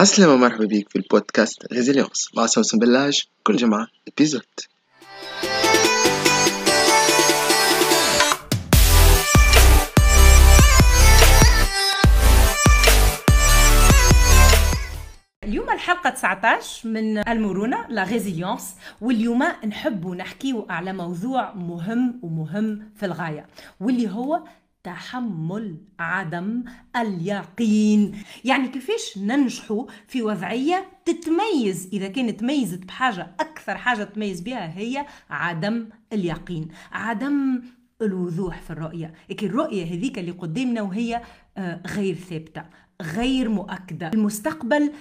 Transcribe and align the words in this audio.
عسلامة 0.00 0.36
مرحبا 0.36 0.64
بيك 0.64 0.88
في 0.88 0.96
ال 0.96 1.05
podcast 1.05 1.72
Résilience 1.72 2.28
مع 2.36 2.46
سوسن 2.46 2.78
بلاج 2.78 3.22
كل 3.42 3.56
جمعة 3.56 3.86
épisode 4.08 4.42
اليوم 15.44 15.70
الحلقة 15.70 16.10
19 16.10 16.88
من 16.88 17.28
المرونة 17.28 17.86
la 17.88 18.04
résilience 18.04 18.74
واليوم 19.00 19.42
نحب 19.42 20.06
نحكيو 20.06 20.66
على 20.70 20.92
موضوع 20.92 21.54
مهم 21.54 22.20
ومهم 22.22 22.92
في 22.96 23.06
الغاية 23.06 23.46
واللي 23.80 24.10
هو 24.10 24.42
تحمل 24.82 25.76
عدم 25.98 26.64
اليقين. 26.96 28.22
يعني 28.44 28.68
كيفاش 28.68 29.18
ننجحوا 29.18 29.86
في 30.06 30.22
وضعية 30.22 30.86
تتميز؟ 31.04 31.88
إذا 31.92 32.08
كانت 32.08 32.40
تميزت 32.40 32.84
بحاجة 32.84 33.36
أكثر 33.40 33.76
حاجة 33.78 34.04
تميز 34.04 34.40
بها 34.40 34.78
هي 34.78 35.06
عدم 35.30 35.88
اليقين 36.12 36.68
عدم 36.92 37.62
الوضوح 38.02 38.60
في 38.62 38.70
الرؤية. 38.70 39.14
لكن 39.30 39.46
الرؤية 39.46 39.84
هذيك 39.84 40.18
اللي 40.18 40.30
قدامنا 40.30 40.82
وهي 40.82 41.22
آه، 41.56 41.82
غير 41.86 42.14
ثابتة 42.14 42.62
غير 43.02 43.48
مؤكدة. 43.48 44.08
المستقبل 44.14 44.92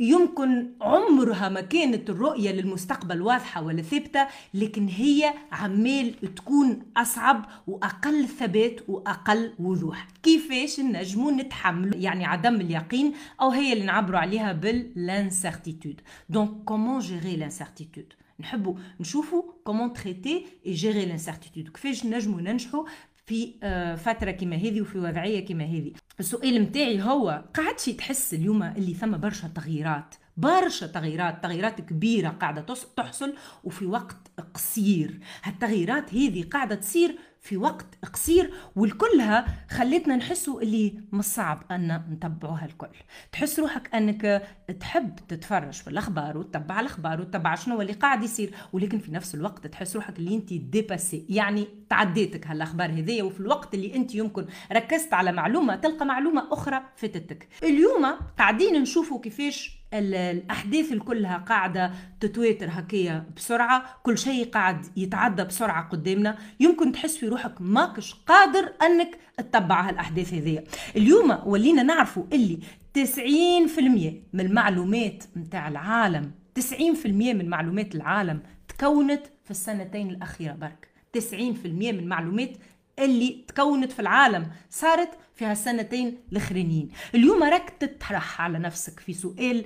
يمكن 0.00 0.70
عمرها 0.80 1.48
ما 1.48 1.60
كانت 1.60 2.10
الرؤية 2.10 2.52
للمستقبل 2.52 3.22
واضحة 3.22 3.62
ولا 3.62 3.82
ثابتة 3.82 4.26
لكن 4.54 4.88
هي 4.88 5.34
عمال 5.52 6.34
تكون 6.34 6.82
أصعب 6.96 7.46
وأقل 7.66 8.28
ثبات 8.28 8.80
وأقل 8.88 9.52
وضوح. 9.58 10.08
كيفاش 10.22 10.80
نجمو 10.80 11.30
نتحمل 11.30 12.04
يعني 12.04 12.24
عدم 12.24 12.54
اليقين 12.54 13.12
أو 13.40 13.50
هي 13.50 13.72
اللي 13.72 13.84
نعبروا 13.84 14.18
عليها 14.18 14.52
ب 14.52 14.63
l'incertitude 14.63 16.00
donc 16.28 16.64
comment 16.64 16.98
gérer 16.98 17.36
l'incertitude 17.36 18.12
نحبوا 18.40 18.74
نشوفوا 19.00 19.42
comment 19.64 19.92
traiter 19.92 20.46
et 20.66 20.72
gérer 20.72 21.04
l'incertitude 21.06 21.68
كيفاش 21.68 22.06
نجموا 22.06 22.40
ننجحوا 22.40 22.84
في 23.30 23.54
آه، 23.62 23.94
فترة 23.94 24.30
كما 24.30 24.56
هذه 24.56 24.80
وفي 24.80 24.98
وضعية 24.98 25.46
كما 25.46 25.64
هذه. 25.64 25.92
السؤال 26.20 26.62
متاعي 26.62 27.02
هو 27.02 27.44
قعدتش 27.54 27.84
تحس 27.84 28.34
اليوم 28.34 28.62
اللي 28.62 28.94
ثم 28.94 29.16
برشا 29.16 29.48
تغييرات؟ 29.48 30.14
برشا 30.36 30.86
تغييرات 30.86 31.42
تغييرات 31.42 31.80
كبيرة 31.80 32.28
قاعدة 32.28 32.66
تحصل 32.96 33.34
وفي 33.64 33.86
وقت 33.86 34.16
قصير. 34.54 35.20
هالتغييرات 35.42 36.14
هذه 36.14 36.42
قاعدة 36.42 36.74
تصير 36.74 37.18
في 37.40 37.56
وقت 37.56 37.86
قصير 38.12 38.50
والكلها 38.76 39.46
خلتنا 39.70 40.16
نحسوا 40.16 40.62
اللي 40.62 40.94
مش 41.12 41.24
صعب 41.24 41.62
أن 41.70 42.02
نتبعوها 42.10 42.64
الكل. 42.64 42.88
تحس 43.32 43.60
روحك 43.60 43.94
أنك 43.94 44.42
تحب 44.80 45.16
تتفرج 45.28 45.72
في 45.72 45.88
الأخبار 45.90 46.38
وتتبع 46.38 46.80
الأخبار 46.80 47.20
وتتبع 47.20 47.54
شنو 47.54 47.80
اللي 47.80 47.92
قاعد 47.92 48.22
يصير 48.22 48.54
ولكن 48.72 48.98
في 48.98 49.12
نفس 49.12 49.34
الوقت 49.34 49.66
تحس 49.66 49.96
روحك 49.96 50.18
اللي 50.18 50.34
أنت 50.34 50.52
ديباسي 50.52 51.26
يعني 51.28 51.68
تعديتك 51.90 52.46
هالأخبار 52.46 52.90
هذية 52.90 53.22
وفي 53.22 53.40
الوقت 53.40 53.74
اللي 53.74 53.94
أنت 53.96 54.14
يمكن 54.14 54.46
ركزت 54.72 55.14
على 55.14 55.32
معلومة 55.32 55.76
تلقى 55.76 56.06
معلومة 56.06 56.48
أخرى 56.52 56.82
فاتتك 56.96 57.48
اليوم 57.62 58.06
قاعدين 58.38 58.82
نشوفوا 58.82 59.20
كيفاش 59.20 59.79
الأحداث 59.94 60.92
الكلها 60.92 61.38
قاعدة 61.38 61.92
تتواتر 62.20 62.66
هكيا 62.70 63.26
بسرعة 63.36 64.00
كل 64.02 64.18
شيء 64.18 64.50
قاعد 64.50 64.86
يتعدى 64.96 65.44
بسرعة 65.44 65.88
قدامنا. 65.88 66.38
يمكن 66.60 66.92
تحس 66.92 67.16
في 67.16 67.28
روحك 67.28 67.60
ماكش 67.60 68.14
قادر 68.14 68.72
أنك 68.82 69.18
تتبع 69.36 69.88
هالأحداث 69.88 70.34
هذيا. 70.34 70.64
اليوم 70.96 71.38
ولينا 71.46 71.82
نعرفوا 71.82 72.24
اللي 72.32 72.58
90% 72.94 73.00
من 74.32 74.40
المعلومات 74.40 75.24
متاع 75.36 75.68
العالم 75.68 76.30
90% 76.60 77.06
من 77.06 77.48
معلومات 77.48 77.94
العالم 77.94 78.40
تكونت 78.68 79.26
في 79.44 79.50
السنتين 79.50 80.10
الأخيرة 80.10 80.52
برك. 80.52 80.88
90% 81.18 81.22
من 81.66 82.08
معلومات 82.08 82.56
اللي 83.04 83.44
تكونت 83.48 83.92
في 83.92 84.00
العالم 84.00 84.46
صارت 84.70 85.08
في 85.34 85.44
هالسنتين 85.44 86.18
الأخرانيين. 86.32 86.88
اليوم 87.14 87.42
راك 87.42 87.70
تطرح 87.70 88.40
على 88.40 88.58
نفسك 88.58 89.00
في 89.00 89.12
سؤال 89.12 89.64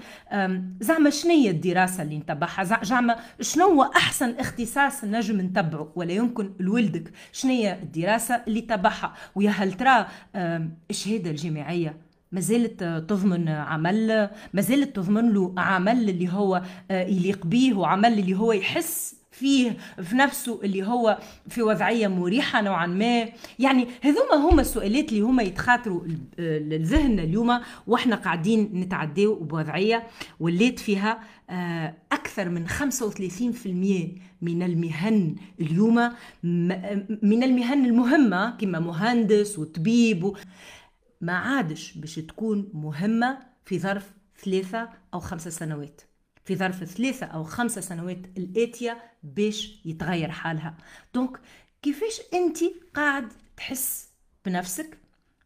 زعما 0.80 1.10
شنية 1.10 1.50
الدراسة 1.50 2.02
اللي 2.02 2.18
نتبعها؟ 2.18 2.64
زعما 2.82 3.16
شنو 3.40 3.82
أحسن 3.82 4.30
اختصاص 4.30 5.04
نجم 5.04 5.40
نتبعه؟ 5.40 5.92
ولا 5.96 6.12
يمكن 6.12 6.52
لولدك 6.60 7.12
شنية 7.32 7.72
الدراسة 7.72 8.34
اللي 8.34 8.60
تبعها؟ 8.60 9.14
ويا 9.34 9.50
هل 9.50 9.72
ترى 9.72 10.06
الشهادة 10.90 11.30
الجامعية 11.30 11.96
ما 12.32 12.40
زالت 12.40 12.84
تضمن 12.84 13.48
عمل؟ 13.48 14.30
ما 14.54 14.60
زالت 14.60 14.96
تضمن 14.96 15.32
له 15.32 15.54
عمل 15.58 16.10
اللي 16.10 16.32
هو 16.32 16.62
آه، 16.90 17.06
يليق 17.06 17.46
به 17.46 17.74
وعمل 17.74 18.18
اللي 18.18 18.34
هو 18.34 18.52
يحس 18.52 19.16
فيه 19.34 19.76
في 20.02 20.16
نفسه 20.16 20.60
اللي 20.64 20.86
هو 20.86 21.18
في 21.48 21.62
وضعية 21.62 22.08
مريحة 22.08 22.60
نوعا 22.62 22.86
ما. 22.86 23.28
يعني 23.58 23.86
هذوما 24.02 24.34
هما 24.34 24.60
السؤالات 24.60 25.08
اللي 25.08 25.20
هما 25.20 25.42
يتخاطروا 25.42 26.06
لذهننا 26.38 27.22
اليوم 27.22 27.60
وإحنا 27.86 28.16
قاعدين 28.16 28.70
نتعداو 28.74 29.34
بوضعية 29.34 30.06
وليت 30.40 30.78
فيها 30.78 31.20
آه، 31.50 31.94
أكثر 32.12 32.48
من 32.48 32.68
35% 32.68 34.20
من 34.42 34.62
المهن 34.62 35.36
اليوم 35.60 35.94
من 37.22 37.42
المهن 37.42 37.84
المهمة 37.84 38.50
كما 38.50 38.78
مهندس 38.78 39.58
وطبيب 39.58 40.32
ما 41.20 41.32
عادش 41.32 41.92
باش 41.92 42.14
تكون 42.14 42.70
مهمة 42.74 43.38
في 43.64 43.78
ظرف 43.78 44.14
ثلاثة 44.44 44.88
أو 45.14 45.20
خمسة 45.20 45.50
سنوات. 45.50 46.00
في 46.44 46.56
ظرف 46.56 46.84
ثلاثة 46.84 47.26
أو 47.26 47.44
خمسة 47.44 47.80
سنوات 47.80 48.18
الآتية 48.36 49.02
باش 49.22 49.80
يتغير 49.84 50.30
حالها. 50.30 50.76
دونك 51.14 51.40
كيفاش 51.82 52.20
أنت 52.34 52.58
قاعد 52.94 53.28
تحس 53.56 54.08
بنفسك 54.46 54.98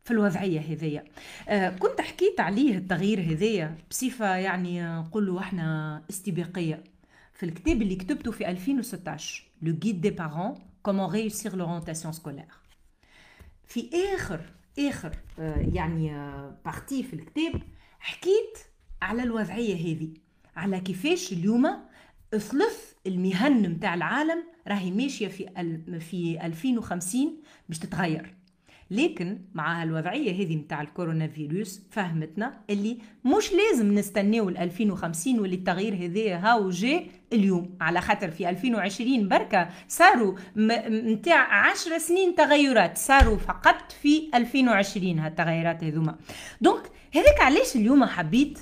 في 0.04 0.10
الوضعية 0.10 0.60
هذية؟ 0.60 1.04
آه 1.48 1.70
كنت 1.70 2.00
حكيت 2.00 2.40
عليه 2.40 2.74
التغيير 2.76 3.20
هذية 3.20 3.78
بصفة 3.90 4.36
يعني 4.36 4.82
نقولوا 4.82 5.40
إحنا 5.40 6.02
استباقية. 6.10 6.84
في 7.34 7.46
الكتاب 7.46 7.82
اللي 7.82 7.96
كتبته 7.96 8.30
في 8.32 8.48
2016 8.48 9.44
le 9.62 9.72
guide 9.74 10.00
des 10.00 10.10
parents 10.10 10.54
comment 10.82 11.10
réussir 11.10 11.56
l'orientation 11.56 12.12
scolaire 12.12 12.44
في 13.66 13.90
آخر 14.14 14.40
آخر 14.78 15.16
آه 15.38 15.68
يعني 15.72 16.10
partie 16.64 17.00
آه 17.00 17.02
في 17.02 17.12
الكتاب 17.12 17.62
حكيت 17.98 18.58
على 19.02 19.22
الوضعية 19.22 19.74
هذه. 19.74 20.14
على 20.58 20.80
كيفاش 20.80 21.32
اليوم 21.32 21.66
ثلث 22.30 22.92
المهن 23.06 23.70
متاع 23.70 23.94
العالم 23.94 24.44
راهي 24.68 24.90
ماشية 24.90 25.28
في 25.28 25.46
في 26.00 26.38
2050 26.46 27.36
باش 27.68 27.78
تتغير. 27.78 28.34
لكن 28.90 29.38
مع 29.54 29.82
الوضعية 29.82 30.44
هذه 30.44 30.56
متاع 30.56 30.82
الكورونا 30.82 31.28
فيروس 31.28 31.82
فهمتنا 31.90 32.60
اللي 32.70 32.98
مش 33.24 33.52
لازم 33.52 33.94
نستناو 33.94 34.50
ل 34.50 34.56
2050 34.56 35.40
واللي 35.40 35.56
التغيير 35.56 35.94
هذا 35.94 36.36
هاو 36.36 36.70
جاء 36.70 37.06
اليوم. 37.32 37.76
على 37.80 38.00
خاطر 38.00 38.30
في 38.30 38.48
2020 38.48 39.28
بركة 39.28 39.68
صاروا 39.88 40.34
متاع 40.56 41.70
10 41.70 41.98
سنين 41.98 42.34
تغيرات 42.34 42.98
صاروا 42.98 43.36
فقط 43.36 43.92
في 43.92 44.30
2020 44.34 45.18
هالتغيرات 45.18 45.84
هذوما. 45.84 46.18
donc 46.60 46.82
هذاك 47.14 47.40
علاش 47.40 47.76
اليوم 47.76 48.04
حبيت 48.04 48.58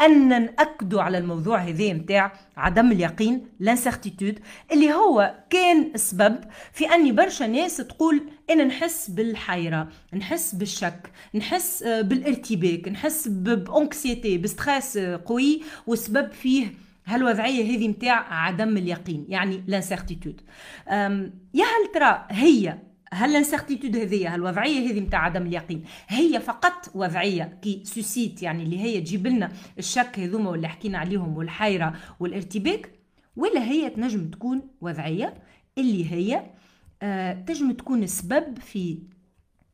ان 0.00 0.28
ناكدوا 0.28 1.02
على 1.02 1.18
الموضوع 1.18 1.58
هذا 1.58 1.92
نتاع 1.92 2.32
عدم 2.56 2.92
اليقين 2.92 3.46
l'incertitude 3.60 4.38
اللي 4.72 4.92
هو 4.92 5.34
كان 5.50 5.90
السبب 5.94 6.38
في 6.72 6.84
اني 6.94 7.12
برشا 7.12 7.44
ناس 7.44 7.76
تقول 7.76 8.22
أنا 8.50 8.64
نحس 8.64 9.10
بالحيرة 9.10 9.88
نحس 10.14 10.54
بالشك 10.54 11.10
نحس 11.34 11.82
آه، 11.82 12.00
بالارتباك 12.00 12.88
نحس 12.88 13.28
ب 13.28 13.42
anxiété 13.42 14.38
ب 14.38 14.47
stress 14.47 14.98
قوي 14.98 15.62
والسبب 15.86 16.32
فيه 16.32 16.66
هالوضعية 17.06 17.76
هذه 17.76 17.88
نتاع 17.88 18.34
عدم 18.34 18.76
اليقين 18.76 19.26
يعني 19.28 19.64
l'incertitude 19.66 20.40
يا 21.54 21.64
هل 21.64 21.92
ترى 21.94 22.26
هي 22.30 22.78
هل 23.12 23.30
l'incertitude 23.30 23.96
هذه 23.96 24.34
هالوضعيه 24.34 24.90
هذه 24.90 25.00
نتاع 25.00 25.24
عدم 25.24 25.46
اليقين 25.46 25.84
هي 26.08 26.40
فقط 26.40 26.90
وضعية 26.94 27.58
qui 27.62 27.82
suscite 27.84 28.42
يعني 28.42 28.62
اللي 28.62 28.80
هي 28.80 29.00
تجيب 29.00 29.26
لنا 29.26 29.52
الشك 29.78 30.18
هذوما 30.18 30.50
واللي 30.50 30.68
حكينا 30.68 30.98
عليهم 30.98 31.36
والحيرة 31.36 31.94
والارتباك 32.20 32.90
ولا 33.36 33.62
هي 33.64 33.90
تنجم 33.90 34.30
تكون 34.30 34.62
وضعية؟ 34.80 35.34
اللي 35.78 36.12
هي 36.12 36.50
آه 37.02 37.32
تنجم 37.32 37.72
تكون 37.72 38.06
سبب 38.06 38.58
في 38.58 38.98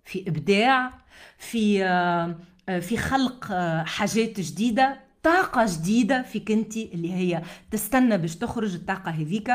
في 0.04 0.28
إبداع 0.28 0.92
في 1.38 1.84
آه, 1.84 2.38
آه، 2.68 2.78
في 2.78 2.96
خلق 2.96 3.52
آه 3.52 3.82
حاجات 3.84 4.40
جديدة. 4.40 5.03
طاقة 5.24 5.66
جديدة 5.68 6.22
فيك 6.22 6.50
انت 6.50 6.76
اللي 6.76 7.12
هي 7.12 7.42
تستنى 7.70 8.18
باش 8.18 8.36
تخرج 8.36 8.74
الطاقة 8.74 9.10
هذيك. 9.10 9.50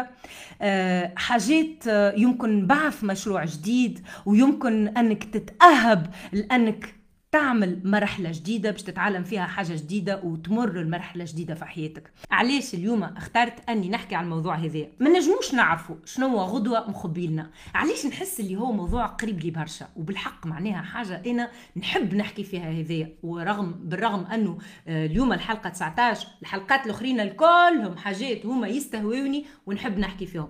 أه 0.62 1.13
حاجات 1.16 1.83
يمكن 2.18 2.68
بعث 2.68 3.04
مشروع 3.04 3.45
جديد 3.45 4.00
ويمكن 4.25 4.88
أنك 4.88 5.24
تتأهب 5.24 6.13
لأنك 6.33 6.99
تعمل 7.31 7.81
مرحلة 7.84 8.31
جديدة 8.31 8.72
باش 8.72 8.84
تتعلم 8.84 9.24
فيها 9.24 9.46
حاجة 9.46 9.74
جديدة 9.74 10.22
وتمر 10.24 10.80
المرحلة 10.80 11.26
جديدة 11.26 11.56
في 11.56 11.66
حياتك. 11.66 12.12
علاش 12.31 12.74
اليوم 12.74 13.04
اخترت 13.04 13.70
أني 13.70 13.90
نحكي 13.90 14.16
عن 14.16 14.24
الموضوع 14.24 14.56
هذا؟ 14.56 14.88
ما 15.00 15.10
نجموش 15.10 15.54
نعرفوا 15.54 15.96
شنو 16.06 16.28
هو 16.28 16.40
غدوة 16.40 16.90
مخبيلنا. 16.90 17.52
علاش 17.76 18.06
نحس 18.06 18.40
اللي 18.40 18.56
هو 18.56 18.72
موضوع 18.72 19.06
قريب 19.06 19.40
لي 19.40 19.52
برشا؟ 19.52 19.88
وبالحق 19.96 20.48
معناها 20.48 20.81
حاجة 20.81 21.22
أنا 21.26 21.52
نحب 21.78 22.14
نحكي 22.14 22.44
فيها 22.44 22.72
هذايا 22.72 23.16
ورغم 23.24 23.72
بالرغم 23.72 24.26
أنه 24.26 24.58
آه، 24.88 25.06
اليوم 25.06 25.34
الحلقة 25.34 25.70
19 25.70 26.28
الحلقات 26.42 26.86
الأخرين 26.86 27.20
الكلهم 27.20 27.98
حاجات 27.98 28.46
هما 28.46 28.68
يستهووني 28.68 29.46
ونحب 29.66 30.00
نحكي 30.00 30.26
فيهم. 30.26 30.50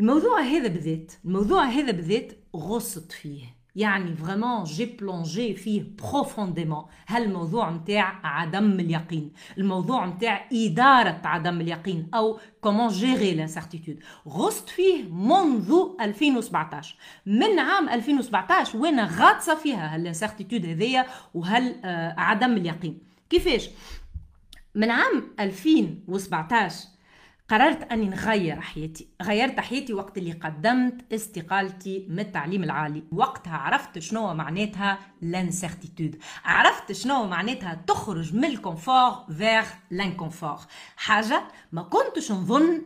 الموضوع 0.00 0.40
هذا 0.40 0.68
بالذات 0.68 1.12
الموضوع 1.24 1.64
هذا 1.64 1.92
بالذات 1.92 2.32
غصت 2.56 3.12
فيه. 3.12 3.55
يعني 3.76 4.16
vraiment 4.16 4.64
j'ai 4.64 4.86
plongé 4.86 5.54
فيه 5.54 5.84
profondément 5.98 6.84
هالموضوع 7.08 7.70
نتاع 7.70 8.20
عدم 8.24 8.80
اليقين. 8.80 9.32
الموضوع 9.58 10.06
نتاع 10.06 10.48
إدارة 10.52 11.20
عدم 11.24 11.60
اليقين 11.60 12.10
أو 12.14 12.38
comment 12.60 12.88
gérer 12.88 13.34
l'incertitude 13.34 13.98
غصت 14.28 14.68
فيه 14.68 15.04
منذ 15.04 15.74
2017 16.00 16.96
من 17.26 17.58
عام 17.58 17.88
2017 17.88 18.78
وأنا 18.78 19.08
غاطسة 19.18 19.54
فيها 19.54 19.94
هال 19.94 20.05
incertitude 20.05 20.66
هذيا 20.66 21.06
وهال 21.34 21.80
آه، 21.84 22.14
عدم 22.18 22.52
اليقين. 22.52 22.98
كيفاش؟ 23.30 23.70
من 24.74 24.90
عام 24.90 25.34
2017 25.40 26.95
قررت 27.48 27.92
أني 27.92 28.08
نغير 28.08 28.60
حياتي 28.60 29.08
غيرت 29.22 29.60
حياتي 29.60 29.92
وقت 29.92 30.18
اللي 30.18 30.32
قدمت 30.32 31.12
استقالتي 31.12 32.06
من 32.08 32.18
التعليم 32.18 32.64
العالي. 32.64 33.02
وقتها 33.12 33.56
عرفت 33.56 33.98
شنو 33.98 34.34
معناتها 34.34 34.98
l'incertitude 35.22 36.18
عرفت 36.44 36.92
شنو 36.92 37.26
معناتها 37.26 37.74
تخرج 37.86 38.34
من 38.34 38.44
ال 38.44 38.52
confort 38.52 39.10
vers 39.38 39.64
l'inconfort 39.90 40.58
حاجة 40.96 41.42
ما 41.72 41.82
كنتش 41.82 42.32
نظن 42.32 42.82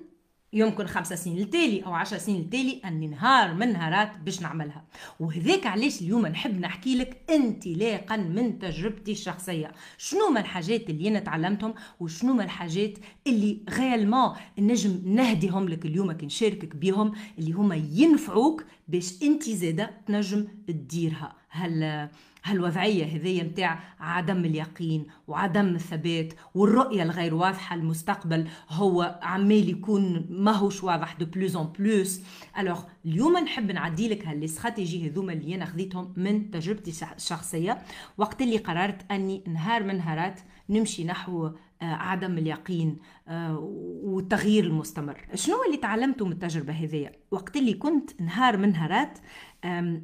يمكن 0.53 0.87
خمسة 0.87 1.17
سنين 1.17 1.39
التالي 1.39 1.85
أو 1.87 1.95
عشر 1.95 2.19
سنين 2.19 2.41
التالي 2.41 2.81
أني 2.85 3.09
نهار 3.09 3.55
من 3.55 3.73
نهارات 3.73 4.19
باش 4.19 4.43
نعملها. 4.43 4.85
وهذاك 5.21 5.67
علاش 5.67 6.01
اليوم 6.01 6.27
نحب 6.27 6.61
نحكي 6.61 6.99
لك 6.99 7.31
انطلاقا 7.31 8.17
من 8.17 8.59
تجربتي 8.59 9.13
الشخصية. 9.13 9.73
شنو 9.99 10.31
ما 10.31 10.41
الحاجات 10.41 10.91
اللي 10.91 11.09
أنا 11.09 11.19
تعلمتهم 11.19 11.75
وشنو 12.01 12.35
ما 12.35 12.45
الحاجات 12.45 12.99
اللي 13.27 13.61
réellement 13.71 14.33
نجم 14.59 15.03
نهديهم 15.05 15.69
لك 15.69 15.87
اليوم 15.87 16.11
نشاركك 16.11 16.77
بيهم 16.77 17.13
اللي 17.39 17.53
هما 17.53 17.77
ينفعوك 17.93 18.65
باش 18.89 19.23
أنت 19.23 19.43
زادة 19.43 19.91
تنجم 20.07 20.49
تديرها. 20.67 21.35
هل 21.49 22.09
هالوضعية 22.45 23.05
هذية 23.05 23.43
متاع 23.43 23.81
عدم 24.01 24.45
اليقين 24.45 25.07
وعدم 25.27 25.75
الثبات 25.75 26.33
والرؤية 26.55 27.03
الغير 27.03 27.35
واضحة 27.35 27.77
المستقبل 27.77 28.49
هو 28.69 29.21
عمال 29.23 29.69
يكون 29.69 30.27
ماهوش 30.31 30.85
واضح 30.85 31.13
de 31.13 31.27
plus 31.27 31.57
en 31.57 31.73
plus 31.79 32.21
Alors 32.59 32.83
اليوم 33.07 33.39
نحب 33.39 33.71
نعدي 33.71 34.09
لك 34.09 34.27
هال 34.27 34.40
stratégies 34.40 35.09
هذوما 35.09 35.33
اللي 35.33 35.55
أنا 35.55 35.65
خذيتهم 35.65 36.13
من 36.17 36.51
تجربتي 36.51 36.93
الشخصية. 37.17 37.79
وقت 38.19 38.43
اللي 38.43 38.57
قررت 38.57 39.13
أني 39.13 39.45
نهار 39.47 39.83
من 39.83 39.97
نهارات 39.97 40.41
نمشي 40.69 41.05
نحو 41.05 41.51
آه، 41.83 41.85
عدم 41.85 42.39
اليقين 42.39 42.99
آه، 43.29 43.59
والتغيير 44.03 44.65
المستمر. 44.65 45.27
شنو 45.35 45.65
اللي 45.67 45.77
تعلمته 45.77 46.27
من 46.27 46.33
التجربة 46.33 46.73
هذية؟ 46.73 47.13
وقت 47.31 47.57
اللي 47.57 47.75
كنت 47.75 48.21
نهار 48.21 48.57
من 48.57 48.73
نهارات 48.73 49.19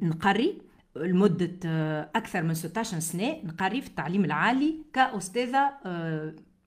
نقري 0.01 0.66
لمدة 1.01 1.59
آه، 1.65 2.09
أكثر 2.15 2.43
من 2.43 2.53
16 2.53 2.99
سنة 2.99 3.37
نقري 3.43 3.81
في 3.81 3.87
التعليم 3.87 4.25
العالي 4.25 4.75
كأستاذة 4.93 5.69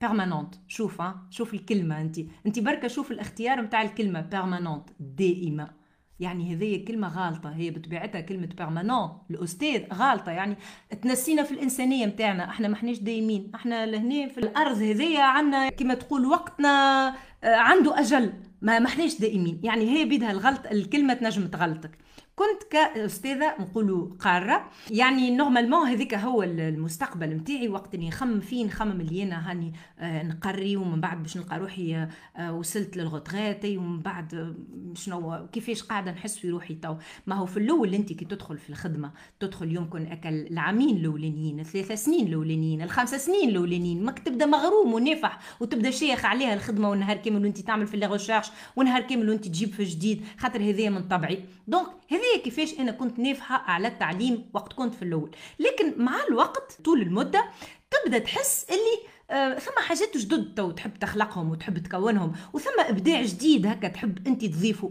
permanente 0.00 0.54
آه، 0.54 0.58
شوف 0.68 1.02
شوف 1.30 1.54
الكلمة 1.54 2.00
أنت. 2.00 2.18
أنت 2.46 2.58
بركة 2.58 2.88
شوف 2.88 3.10
الاختيار 3.10 3.62
متاع 3.62 3.82
الكلمة 3.82 4.20
permanente 4.20 4.88
دائمة. 5.00 5.80
يعني 6.20 6.54
هذه 6.54 6.84
كلمة 6.84 7.08
غالطة. 7.08 7.50
هي 7.50 7.70
بطبيعتها 7.70 8.20
كلمة 8.20 8.46
permanent 8.46 9.10
الأستاذ 9.30 9.82
غالطة. 9.94 10.32
يعني 10.32 10.56
تنسينا 11.02 11.42
في 11.42 11.52
الإنسانية 11.52 12.06
متاعنا. 12.06 12.44
إحنا 12.50 12.68
ما 12.68 12.74
إحناش 12.74 12.98
دايمين. 12.98 13.50
إحنا 13.54 13.86
لهنا 13.86 14.28
في 14.28 14.38
الأرض 14.38 14.76
هذية 14.76 15.22
عنا 15.22 15.68
كما 15.68 15.94
تقول 15.94 16.26
وقتنا 16.26 17.08
آه، 17.44 17.56
عنده 17.56 18.00
أجل. 18.00 18.32
ما 18.62 18.78
ما 18.78 18.86
إحناش 18.86 19.20
دائمين 19.20 19.60
يعني 19.64 19.90
هي 19.90 20.04
بيدها 20.04 20.30
الغلط 20.30 20.66
الكلمة 20.66 21.14
تنجم 21.14 21.46
تغلطك. 21.46 21.98
كنت 22.36 22.62
كأستاذة 22.70 23.54
نقولوا 23.60 24.08
قارة. 24.18 24.70
يعني 24.90 25.36
normalement 25.36 25.86
هذيك 25.86 26.14
هو 26.14 26.42
المستقبل 26.42 27.26
نتاعي 27.26 27.68
وقت 27.68 27.94
اللي 27.94 28.08
نخمم 28.08 28.40
فيه 28.40 28.64
نخمم 28.66 29.00
اللي 29.00 29.22
أنا 29.22 29.50
هاني 29.50 29.72
آه، 29.98 30.22
نقري 30.22 30.76
ومن 30.76 31.00
بعد 31.00 31.22
باش 31.22 31.36
نلقى 31.36 31.58
روحي 31.58 32.08
آه، 32.36 32.52
وصلت 32.52 32.96
لل 32.96 33.12
retraite 33.12 33.76
ومن 33.76 34.00
بعد 34.00 34.34
آه، 34.34 34.54
شنو 34.94 35.46
كيفاش 35.52 35.82
قاعدة 35.82 36.12
نحس 36.12 36.38
في 36.38 36.50
روحي 36.50 36.74
تو. 36.74 36.94
ما 37.26 37.34
هو 37.34 37.46
في 37.46 37.56
الأول 37.56 37.94
أنت 37.94 38.12
كي 38.12 38.24
تدخل 38.24 38.58
في 38.58 38.70
الخدمة 38.70 39.12
تدخل 39.40 39.76
يمكن 39.76 40.06
أكل 40.06 40.28
العامين 40.28 40.96
الأولانيين 40.96 41.60
الثلاث 41.60 41.92
سنين 41.92 42.26
الأولانيين 42.26 42.82
الخمس 42.82 43.14
سنين 43.14 43.48
الأولانيين 43.48 44.04
ماك 44.04 44.18
تبدأ 44.18 44.46
مغروم 44.46 44.94
ونافح 44.94 45.38
وتبدأ 45.60 45.90
شيخ 45.90 46.24
عليها 46.24 46.54
الخدمة 46.54 46.90
والنهار 46.90 47.16
كامل 47.16 47.44
وأنت 47.44 47.58
تعمل 47.58 47.86
في 47.86 47.96
لي 47.96 48.42
ونهار 48.76 49.02
كامل 49.02 49.28
وأنت 49.28 49.44
تجيب 49.44 49.72
في 49.72 49.84
جديد 49.84 50.24
خاطر 50.38 50.60
هذايا 50.60 50.90
من 50.90 51.08
طبعي. 51.08 51.44
donc 51.68 51.86
هذه 52.10 52.29
كيفاش 52.38 52.78
أنا 52.78 52.92
كنت 52.92 53.18
نافحه 53.18 53.56
على 53.56 53.88
التعليم 53.88 54.50
وقت 54.52 54.72
كنت 54.72 54.94
في 54.94 55.02
الأول. 55.02 55.30
لكن 55.58 55.94
مع 56.04 56.14
الوقت 56.28 56.78
طول 56.84 57.02
المدة 57.02 57.44
تبدأ 57.90 58.18
تحس 58.18 58.66
اللي 58.70 59.10
آه 59.30 59.58
ثم 59.58 59.72
حاجات 59.82 60.16
جدد 60.16 60.74
تحب 60.76 60.98
تخلقهم 60.98 61.50
وتحب 61.50 61.78
تكونهم 61.78 62.32
وثم 62.52 62.80
إبداع 62.80 63.22
جديد 63.22 63.66
هكا 63.66 63.88
تحب 63.88 64.26
أنت 64.26 64.44
تضيفه. 64.44 64.90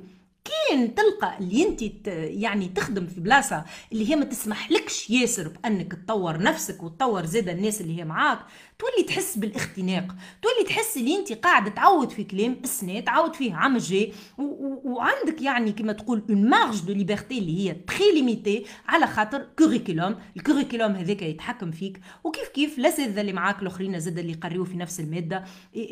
كان 0.49 0.95
تلقى 0.95 1.37
اللي 1.39 1.67
انت 1.67 1.81
يعني 2.07 2.67
تخدم 2.67 3.07
في 3.07 3.19
بلاصة 3.19 3.65
اللي 3.91 4.09
هي 4.09 4.15
ما 4.15 4.25
تسمح 4.25 4.71
لكش 4.71 5.09
ياسر 5.09 5.47
بأنك 5.47 5.93
تطور 5.93 6.41
نفسك 6.41 6.83
وتطور 6.83 7.25
زاد 7.25 7.49
الناس 7.49 7.81
اللي 7.81 7.99
هي 7.99 8.05
معاك 8.05 8.39
تولي 8.79 9.07
تحس 9.07 9.37
بالاختناق 9.37 10.15
تولي 10.41 10.67
تحس 10.67 10.97
اللي 10.97 11.15
انت 11.15 11.33
قاعد 11.33 11.73
تعود 11.73 12.09
في 12.09 12.23
كلام 12.23 12.57
السنة 12.63 12.99
تعود 12.99 13.35
فيه 13.35 13.53
عام 13.53 13.77
جاي 13.77 14.13
وعندك 14.37 15.41
يعني 15.41 15.71
كما 15.71 15.93
تقول 15.93 16.23
une 16.29 16.49
marge 16.49 16.81
de 16.81 16.93
liberté 16.93 17.37
اللي 17.37 17.59
هي 17.59 17.73
très 17.73 18.11
limitée 18.13 18.65
على 18.87 19.07
خاطر 19.07 19.47
curriculum 19.57 20.15
ال 20.37 20.42
curriculum 20.42 20.91
هذاك 20.91 21.21
يتحكم 21.21 21.71
فيك. 21.71 22.01
وكيف 22.23 22.47
كيف 22.47 22.79
الاساتذه 22.79 23.21
اللي 23.21 23.33
معاك 23.33 23.61
الآخرين 23.61 23.99
زاد 23.99 24.19
اللي 24.19 24.31
يقريوا 24.31 24.65
في 24.65 24.77
نفس 24.77 24.99
المادة 24.99 25.43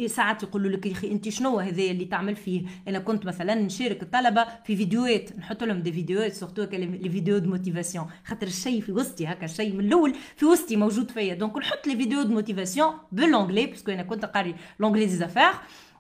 ساعات 0.08 0.44
يقولوا 0.44 0.72
لك 0.72 0.86
يا 0.86 0.92
أخي 0.92 1.12
أنت 1.12 1.30
شنو 1.30 1.60
هذا 1.60 1.84
اللي 1.84 2.06
تعمل 2.06 2.36
فيه؟ 2.36 2.62
أنا 2.88 3.00
كنت 3.00 3.26
مثلا 3.26 3.56
نشارك 3.56 4.04
الطلبة 4.04 4.47
في 4.66 4.76
فيديوهات 4.76 5.38
نحط 5.38 5.64
لهم 5.64 5.80
des 5.80 5.92
فيديوهات 5.92 6.34
surtout 6.34 6.64
les 6.64 7.10
vidéos 7.10 7.38
de 7.38 7.50
motivation 7.50 8.06
خاطر 8.26 8.48
الشيء 8.48 8.82
في 8.82 8.92
وسطي 8.92 9.28
هكا 9.28 9.46
الشيء 9.46 9.74
من 9.74 9.86
الأول 9.86 10.16
في 10.36 10.46
وسطي 10.46 10.76
موجود 10.76 11.12
فيا. 11.12 11.34
donc 11.34 11.58
نحط 11.58 11.88
les 11.88 11.96
vidéos 11.96 12.24
de 12.24 12.34
motivation 12.34 12.94
بال 13.12 13.24
anglais 13.24 13.66
parce 13.66 13.82
que 13.82 13.92
أنا 13.92 14.04
كنت 14.04 14.26
نقري 14.26 14.56
l'anglais 14.80 15.06
des 15.06 15.16
affaires 15.16 15.52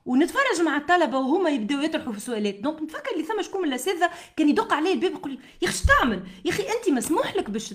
ونتفرج 0.07 0.61
مع 0.65 0.77
الطلبة 0.77 1.17
وهما 1.17 1.49
يبداو 1.49 1.81
يطرحوا 1.81 2.13
في 2.13 2.19
سؤالات. 2.19 2.55
donc 2.59 2.81
نفكر 2.81 3.11
اللي 3.13 3.23
ثم 3.23 3.41
شكون 3.41 3.61
من 3.61 3.67
الاساتذه 3.67 4.09
كان 4.37 4.49
يدق 4.49 4.73
عليه 4.73 4.93
الباب 4.93 5.11
يقول 5.11 5.39
يا 5.61 5.67
أخي 5.67 5.83
تعمل؟ 5.87 6.23
يا 6.45 6.51
أخي 6.51 6.63
أنت 6.63 6.89
مسموح 6.89 7.35
لك 7.35 7.49
باش 7.49 7.69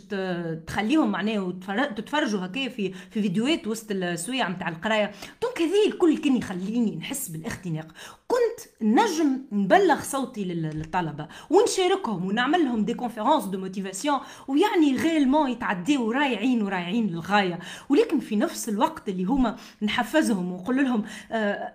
تخليهم 0.66 1.10
معناه 1.10 1.38
وتتفرجوا 1.38 2.46
هكا 2.46 2.68
في 2.68 2.92
في 2.92 3.22
فيديوهات 3.22 3.66
وسط 3.66 3.86
السويع 3.90 4.48
نتاع 4.48 4.68
القراية؟ 4.68 5.12
donc 5.42 5.62
هذه 5.62 5.86
الكل 5.86 6.18
كان 6.18 6.36
يخليني 6.36 6.96
نحس 6.96 7.28
بالاختناق. 7.28 7.86
كنت 8.28 8.82
نجم 8.82 9.40
نبلغ 9.52 10.00
صوتي 10.00 10.44
للطلبة 10.44 11.28
ونشاركهم 11.50 12.26
ونعمل 12.26 12.64
لهم 12.64 12.84
des 12.84 12.94
conférences 12.94 13.44
de 13.44 13.58
motivation 13.58 14.18
ويعني 14.48 14.96
réellement 14.96 15.50
يتعداو 15.50 16.10
رايعين 16.10 16.62
ورايعين 16.62 17.06
للغاية. 17.06 17.58
ولكن 17.88 18.20
في 18.20 18.36
نفس 18.36 18.68
الوقت 18.68 19.08
اللي 19.08 19.24
هما 19.24 19.56
نحفزهم 19.82 20.52
ونقول 20.52 20.84
لهم 20.84 21.04
آه، 21.32 21.72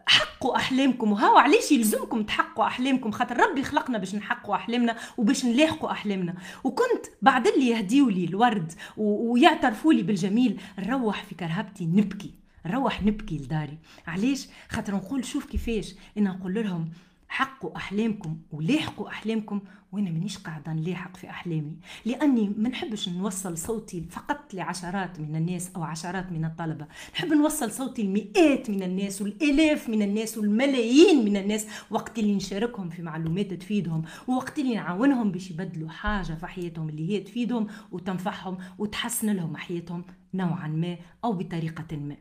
حقوا 0.48 0.56
أحلامكم. 0.56 1.12
وهاو 1.12 1.38
علاش 1.38 1.72
يلزمكم 1.72 2.24
تحققوا 2.24 2.66
أحلامكم؟ 2.66 3.12
خاطر 3.12 3.38
ربي 3.38 3.64
خلقنا 3.64 3.98
باش 3.98 4.16
نحققوا 4.16 4.56
أحلامنا 4.56 4.98
وباش 5.18 5.46
نلاحقوا 5.46 5.92
أحلامنا. 5.92 6.36
وكنت 6.64 7.06
بعد 7.22 7.48
اللي 7.48 7.68
يهديوا 7.68 8.12
لي 8.12 8.26
الورد 8.26 8.74
ويعترفوا 8.98 9.94
لي 9.94 10.04
بالجميل 10.04 10.62
نروح 10.80 11.24
في 11.24 11.36
كرهبتي 11.36 11.86
نبكي. 11.86 12.34
نروح 12.66 13.04
نبكي 13.04 13.38
لداري. 13.38 13.78
علاش؟ 14.08 14.48
خاطر 14.70 14.96
نقول 14.96 15.26
شوف 15.26 15.46
كيفاش. 15.46 15.96
إنا 16.18 16.30
نقول 16.30 16.54
لهم 16.54 16.90
حقوا 17.30 17.76
أحلامكم 17.78 18.38
ولاحقوا 18.52 19.10
أحلامكم 19.10 19.62
وأنا 19.92 20.12
مانيش 20.12 20.38
قاعدة 20.38 20.74
نلاحق 20.74 21.18
في 21.18 21.30
أحلامي. 21.30 21.78
لأني 22.06 22.54
ما 22.58 22.70
نحبش 22.70 23.10
نوصل 23.10 23.58
صوتي 23.58 24.06
فقط 24.10 24.54
لعشرات 24.54 25.20
من 25.20 25.36
الناس 25.36 25.72
أو 25.76 25.84
عشرات 25.84 26.32
من 26.32 26.46
الطلبة. 26.46 26.88
نحب 27.14 27.28
نوصل 27.28 27.72
صوتي 27.72 28.04
لمئات 28.04 28.70
من 28.70 28.84
الناس 28.84 29.22
والآلاف 29.22 29.90
من 29.90 30.02
الناس 30.02 30.38
والملايين 30.38 31.26
من 31.26 31.38
الناس. 31.38 31.68
وقت 31.92 32.20
اللي 32.20 32.36
نشاركهم 32.36 32.90
في 32.90 33.02
معلومات 33.02 33.54
تفيدهم 33.54 34.02
ووقت 34.28 34.60
اللي 34.60 34.76
نعاونهم 34.76 35.32
باش 35.32 35.52
يبدلوا 35.52 35.90
حاجة 35.90 36.34
في 36.34 36.48
حياتهم 36.48 36.90
اللي 36.90 37.10
هي 37.10 37.20
تفيدهم 37.20 37.68
وتنفعهم 37.92 38.58
وتحسن 38.78 39.30
لهم 39.30 39.58
حياتهم 39.58 40.06
نوعا 40.34 40.68
ما 40.68 40.98
أو 41.24 41.34
بطريقة 41.34 41.98
ما. 41.98 42.16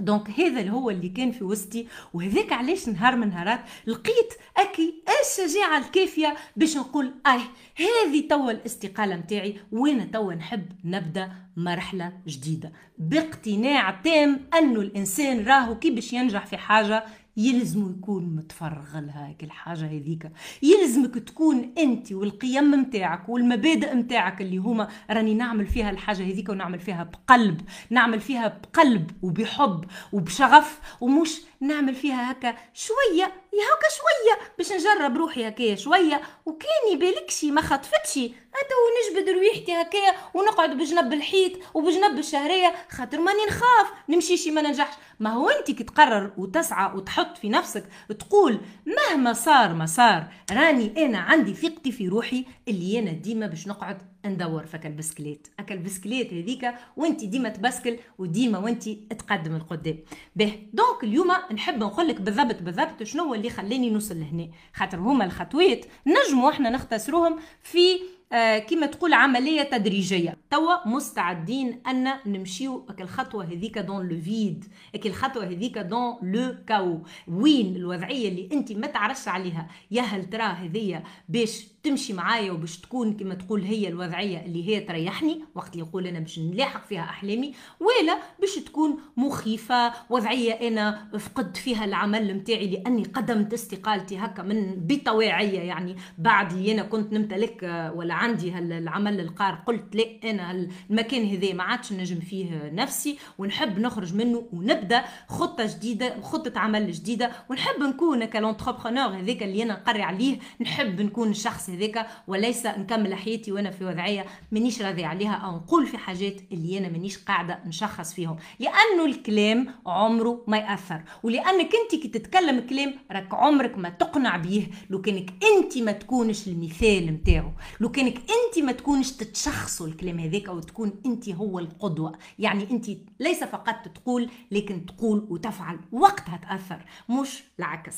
donc 0.00 0.40
هذا 0.40 0.60
اللي 0.60 0.72
هو 0.72 0.90
اللي 0.90 1.08
كان 1.08 1.32
في 1.32 1.44
وسطي 1.44 1.86
وهذاك 2.14 2.52
علاش 2.52 2.88
نهار 2.88 3.16
من 3.16 3.28
نهارات 3.28 3.60
لقيت 3.86 4.34
هاكي 4.56 4.94
الشجاعه 5.20 5.78
الكافية 5.78 6.34
باش 6.56 6.76
نقول 6.76 7.14
اي 7.26 7.40
هذه 7.76 8.28
توا 8.28 8.50
الاستقالة 8.50 9.16
متاعي 9.16 9.56
وأنا 9.72 10.04
توا 10.04 10.34
نحب 10.34 10.66
نبدأ 10.84 11.32
مرحلة 11.56 12.12
جديدة. 12.26 12.72
باقتناع 12.98 13.90
تام 13.90 14.40
انه 14.58 14.80
الإنسان 14.80 15.44
راهو 15.44 15.78
كي 15.78 15.90
باش 15.90 16.12
ينجح 16.12 16.46
في 16.46 16.56
حاجة 16.56 17.04
يلزم 17.38 17.90
يكون 17.90 18.36
متفرغ 18.36 18.98
لها 18.98 19.34
الحاجة 19.42 19.86
هذيك. 19.86 20.30
يلزمك 20.62 21.14
تكون 21.14 21.72
أنت 21.78 22.12
والقيم 22.12 22.70
متاعك 22.70 23.28
والمبادئ 23.28 23.94
متاعك 23.94 24.40
اللي 24.40 24.56
هما 24.56 24.88
راني 25.10 25.34
نعمل 25.34 25.66
فيها 25.66 25.90
الحاجة 25.90 26.22
هذيك 26.22 26.48
ونعمل 26.48 26.80
فيها 26.80 27.04
بقلب 27.04 27.60
نعمل 27.90 28.20
فيها 28.20 28.48
بقلب 28.48 29.10
وبحب 29.22 29.84
وبشغف 30.12 30.80
ومش 31.00 31.40
نعمل 31.60 31.94
فيها 31.94 32.30
هكا 32.30 32.56
شوية 32.74 33.22
يا 33.52 33.64
هكا 33.64 33.88
شوية 33.96 34.52
باش 34.58 34.72
نجرب 34.72 35.16
روحي 35.16 35.48
هكايا 35.48 35.76
شوية. 35.76 36.20
وكان 36.46 36.92
يبالكشي 36.92 37.50
ما 37.50 37.60
خطفتش. 37.60 38.18
انت 38.18 38.70
ونجبد 39.14 39.28
رويحتي 39.28 39.72
هكايا 39.72 40.14
ونقعد 40.34 40.70
بجنب 40.70 41.12
الحيط 41.12 41.52
وبجنب 41.74 42.18
الشهرية. 42.18 42.74
خاطر 42.90 43.20
ماني 43.20 43.46
نخاف. 43.46 43.92
نمشي 44.08 44.36
شي 44.36 44.50
ما 44.50 44.62
ننجحش. 44.62 44.94
ما 45.20 45.30
هو 45.30 45.48
انت 45.48 45.70
كي 45.70 45.84
تقرر 45.84 46.32
وتسعى 46.36 46.94
وتحط 46.94 47.38
في 47.38 47.48
نفسك 47.48 47.84
تقول 48.18 48.60
مهما 48.86 49.32
صار 49.32 49.74
ما 49.74 49.86
صار 49.86 50.24
راني 50.52 51.06
أنا 51.06 51.18
عندي 51.18 51.54
ثقتي 51.54 51.92
في 51.92 52.08
روحي 52.08 52.44
اللي 52.68 52.98
أنا 52.98 53.10
ديما 53.10 53.46
باش 53.46 53.66
نقعد 53.66 54.02
ندور 54.24 54.66
في 54.66 54.86
البسكليت 54.86 55.48
أكل 55.58 55.74
البسكليت 55.74 56.34
هذيك 56.34 56.74
وانت 56.96 57.24
ديما 57.24 57.48
تبسكل 57.48 57.96
وديما 58.18 58.58
وانت 58.58 58.88
تقدم 58.88 59.56
القدام 59.56 59.98
باهي. 60.36 60.52
donc 60.72 61.04
اليوم 61.04 61.28
نحب 61.52 61.78
نقول 61.78 62.08
لك 62.08 62.20
بالضبط 62.20 62.62
بالضبط 62.62 63.02
شنو 63.02 63.24
هو 63.24 63.34
اللي 63.34 63.50
خلاني 63.50 63.90
نوصل 63.90 64.20
لهنا. 64.20 64.48
خاطر 64.74 64.98
هما 64.98 65.24
الخطوات 65.24 65.84
نجموا 66.06 66.50
إحنا 66.50 66.70
نختصروهم 66.70 67.38
في 67.62 68.00
آه 68.32 68.58
كما 68.58 68.86
تقول 68.86 69.12
عملية 69.12 69.62
تدريجية. 69.62 70.36
توا 70.50 70.88
مستعدين 70.88 71.80
أن 71.86 72.08
نمشيو. 72.26 72.86
الخطوه 73.00 73.44
هذيك 73.44 73.78
dans 73.78 74.08
le 74.08 74.20
vide 74.20 74.64
الخطوه 75.06 75.44
هذيك 75.44 75.78
dans 75.78 76.16
le 76.22 76.54
chaos 76.66 77.02
وين 77.28 77.76
الوضعية 77.76 78.28
اللي 78.28 78.48
أنت 78.52 78.72
ما 78.72 78.86
تعرفش 78.86 79.28
عليها؟ 79.28 79.68
يا 79.90 80.02
هل 80.02 80.24
ترى 80.24 80.42
هذيا 80.42 81.04
باش 81.28 81.66
تمشي 81.82 82.12
معايا 82.12 82.52
وباش 82.52 82.78
تكون 82.80 83.16
كما 83.16 83.34
تقول 83.34 83.62
هي 83.62 83.88
الوضعية 83.88 84.44
اللي 84.46 84.68
هي 84.68 84.80
تريحني؟ 84.80 85.44
وقت 85.54 85.72
اللي 85.72 85.86
يقول 85.86 86.06
أنا 86.06 86.18
باش 86.18 86.38
نلاحق 86.38 86.86
فيها 86.86 87.02
أحلامي. 87.02 87.52
ولا 87.80 88.18
باش 88.40 88.54
تكون 88.54 89.00
مخيفة 89.16 89.92
وضعية 90.10 90.68
أنا 90.68 91.08
فقدت 91.18 91.56
فيها 91.56 91.84
العمل 91.84 92.36
نتاعي 92.36 92.66
لأني 92.66 93.02
قدمت 93.04 93.52
استقالتي 93.52 94.18
هكا 94.18 94.42
من 94.42 94.74
بطواعية 94.86 95.60
يعني. 95.60 95.96
بعد 96.18 96.52
اللي 96.52 96.72
أنا 96.72 96.82
كنت 96.82 97.12
نمتلك 97.12 97.92
ولا 97.94 98.14
عندي 98.14 98.58
العمل 98.58 99.20
القار 99.20 99.54
قلت 99.54 99.96
لا 99.96 100.30
أنا 100.30 100.37
المكان 100.40 101.26
هذا 101.28 101.52
ما 101.52 101.62
عادش 101.62 101.92
نجم 101.92 102.20
فيه 102.20 102.70
نفسي 102.74 103.18
ونحب 103.38 103.78
نخرج 103.78 104.14
منه 104.14 104.48
ونبدأ 104.52 105.04
خطة 105.28 105.66
جديدة 105.66 106.20
خطة 106.20 106.58
عمل 106.60 106.92
جديدة 106.92 107.30
ونحب 107.50 107.82
نكون 107.82 108.24
كالونتربرونور 108.24 109.08
هذاك 109.08 109.42
اللي 109.42 109.62
أنا 109.62 109.74
نقري 109.74 110.02
عليه 110.02 110.38
نحب 110.60 111.00
نكون 111.00 111.30
الشخص 111.30 111.70
هذاك 111.70 112.06
وليس 112.26 112.66
نكمل 112.66 113.14
حياتي 113.14 113.52
وأنا 113.52 113.70
في 113.70 113.84
وضعية 113.84 114.24
مانيش 114.52 114.82
راضي 114.82 115.04
عليها 115.04 115.34
أو 115.34 115.56
نقول 115.56 115.86
في 115.86 115.98
حاجات 115.98 116.36
اللي 116.52 116.78
أنا 116.78 116.88
مانيش 116.88 117.18
قاعدة 117.18 117.58
نشخص 117.66 118.14
فيهم. 118.14 118.36
لأنه 118.58 119.04
الكلام 119.04 119.74
عمره 119.86 120.44
ما 120.46 120.56
يأثر 120.56 121.02
ولأنك 121.22 121.70
أنت 121.74 122.02
كي 122.02 122.08
تتكلم 122.08 122.60
كلام 122.60 122.94
راك 123.10 123.34
عمرك 123.34 123.78
ما 123.78 123.88
تقنع 123.88 124.36
بيه. 124.36 124.66
لو 124.90 125.00
كانك 125.00 125.30
أنت 125.44 125.78
ما 125.78 125.92
تكونش 125.92 126.48
المثال 126.48 127.06
نتاعو 127.06 127.50
لو 127.80 127.90
كانك 127.90 128.18
أنت 128.18 128.64
ما 128.64 128.72
تكونش 128.72 129.10
تتشخصوا 129.12 129.86
الكلام 129.86 130.20
هذاك 130.28 130.48
أو 130.48 130.60
تكون 130.60 130.92
أنت 131.06 131.28
هو 131.28 131.58
القدوة. 131.58 132.18
يعني 132.38 132.70
أنت 132.70 132.86
ليس 133.20 133.44
فقط 133.44 133.88
تقول 133.88 134.30
لكن 134.50 134.86
تقول 134.86 135.26
وتفعل. 135.30 135.78
وقتها 135.92 136.36
تاثر 136.36 136.84
مش 137.08 137.44
العكس. 137.58 137.96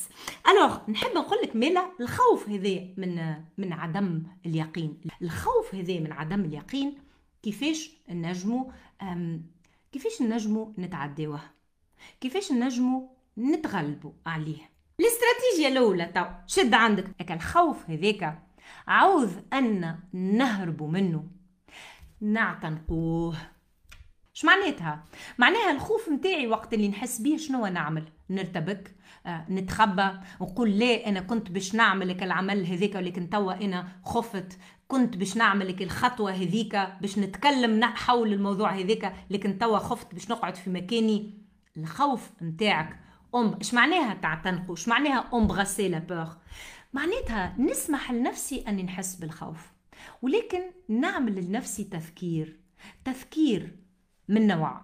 alors 0.51 0.79
نحب 0.91 1.11
نقول 1.15 1.39
لك 1.43 1.57
مالا 1.57 1.91
الخوف 2.01 2.49
هذا 2.49 2.81
من 2.97 3.35
من 3.59 3.73
عدم 3.73 4.23
اليقين. 4.47 5.01
الخوف 5.23 5.75
هذا 5.75 6.01
من 6.01 6.13
عدم 6.13 6.41
اليقين 6.41 6.95
كيفاش 7.43 7.91
نجمو 8.09 8.73
كيفاش 9.93 10.23
نجمو 10.23 10.75
نتعداوه؟ 10.79 11.41
كيفاش 12.21 12.53
نجمو 12.53 13.09
نتغلبوا 13.39 14.13
عليه؟ 14.27 14.71
الاستراتيجية 15.01 15.69
الأولى 15.69 16.07
تو 16.07 16.25
شد 16.47 16.75
عندك. 16.75 17.31
الخوف 17.31 17.91
هذاك 17.91 18.43
عاوز 18.87 19.31
أن 19.53 19.99
نهربوا 20.13 20.89
منه. 20.89 21.25
نعتنقوه. 22.21 23.37
اش 24.35 24.45
معناتها؟ 24.45 25.05
معناها 25.39 25.71
الخوف 25.71 26.09
متاعي 26.09 26.47
وقت 26.47 26.75
اللي 26.75 26.89
نحس 26.89 27.21
بيه 27.21 27.37
شنو 27.37 27.67
نعمل؟ 27.67 28.05
نرتبك 28.31 28.95
آه، 29.27 29.47
نتخبى 29.51 30.11
ونقول 30.41 30.79
لا 30.79 31.09
أنا 31.09 31.21
كنت 31.21 31.51
باش 31.51 31.75
نعمل 31.75 32.09
لك 32.09 32.23
العمل 32.23 32.67
هذاك 32.67 32.95
ولكن 32.95 33.31
توا 33.31 33.65
أنا 33.65 33.89
خفت 34.05 34.59
كنت 34.89 35.17
باش 35.17 35.37
نعمل 35.37 35.69
لك 35.69 35.83
الخطوة 35.83 36.33
هذيك 36.33 36.77
باش 37.01 37.19
نتكلم 37.19 37.85
حول 37.85 38.33
الموضوع 38.33 38.71
هذاك 38.71 39.15
لكن 39.31 39.59
توا 39.59 39.79
خفت 39.79 40.15
باش 40.15 40.31
نقعد 40.31 40.55
في 40.55 40.71
مكاني. 40.71 41.41
الخوف 41.77 42.31
متاعك 42.41 43.01
أم 43.35 43.55
اش 43.61 43.75
معناها 43.75 44.15
تعتنقوا؟ 44.15 44.75
اش 44.75 44.89
معناها 44.89 45.31
امبغاسي 45.35 45.89
لا 45.89 45.99
بور 45.99 46.29
معناتها 46.93 47.57
نسمح 47.59 48.13
لنفسي 48.13 48.65
أني 48.69 48.83
نحس 48.83 49.15
بالخوف. 49.15 49.73
ولكن 50.23 50.61
نعمل 50.89 51.45
لنفسي 51.45 51.85
تفكير 51.85 52.61
تفكير 53.05 53.77
من 54.29 54.47
نوع 54.47 54.83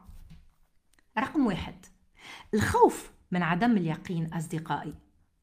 رقم 1.18 1.46
واحد. 1.46 1.87
الخوف 2.54 3.12
من 3.30 3.42
عدم 3.42 3.76
اليقين 3.76 4.35
أصدقائي 4.35 4.94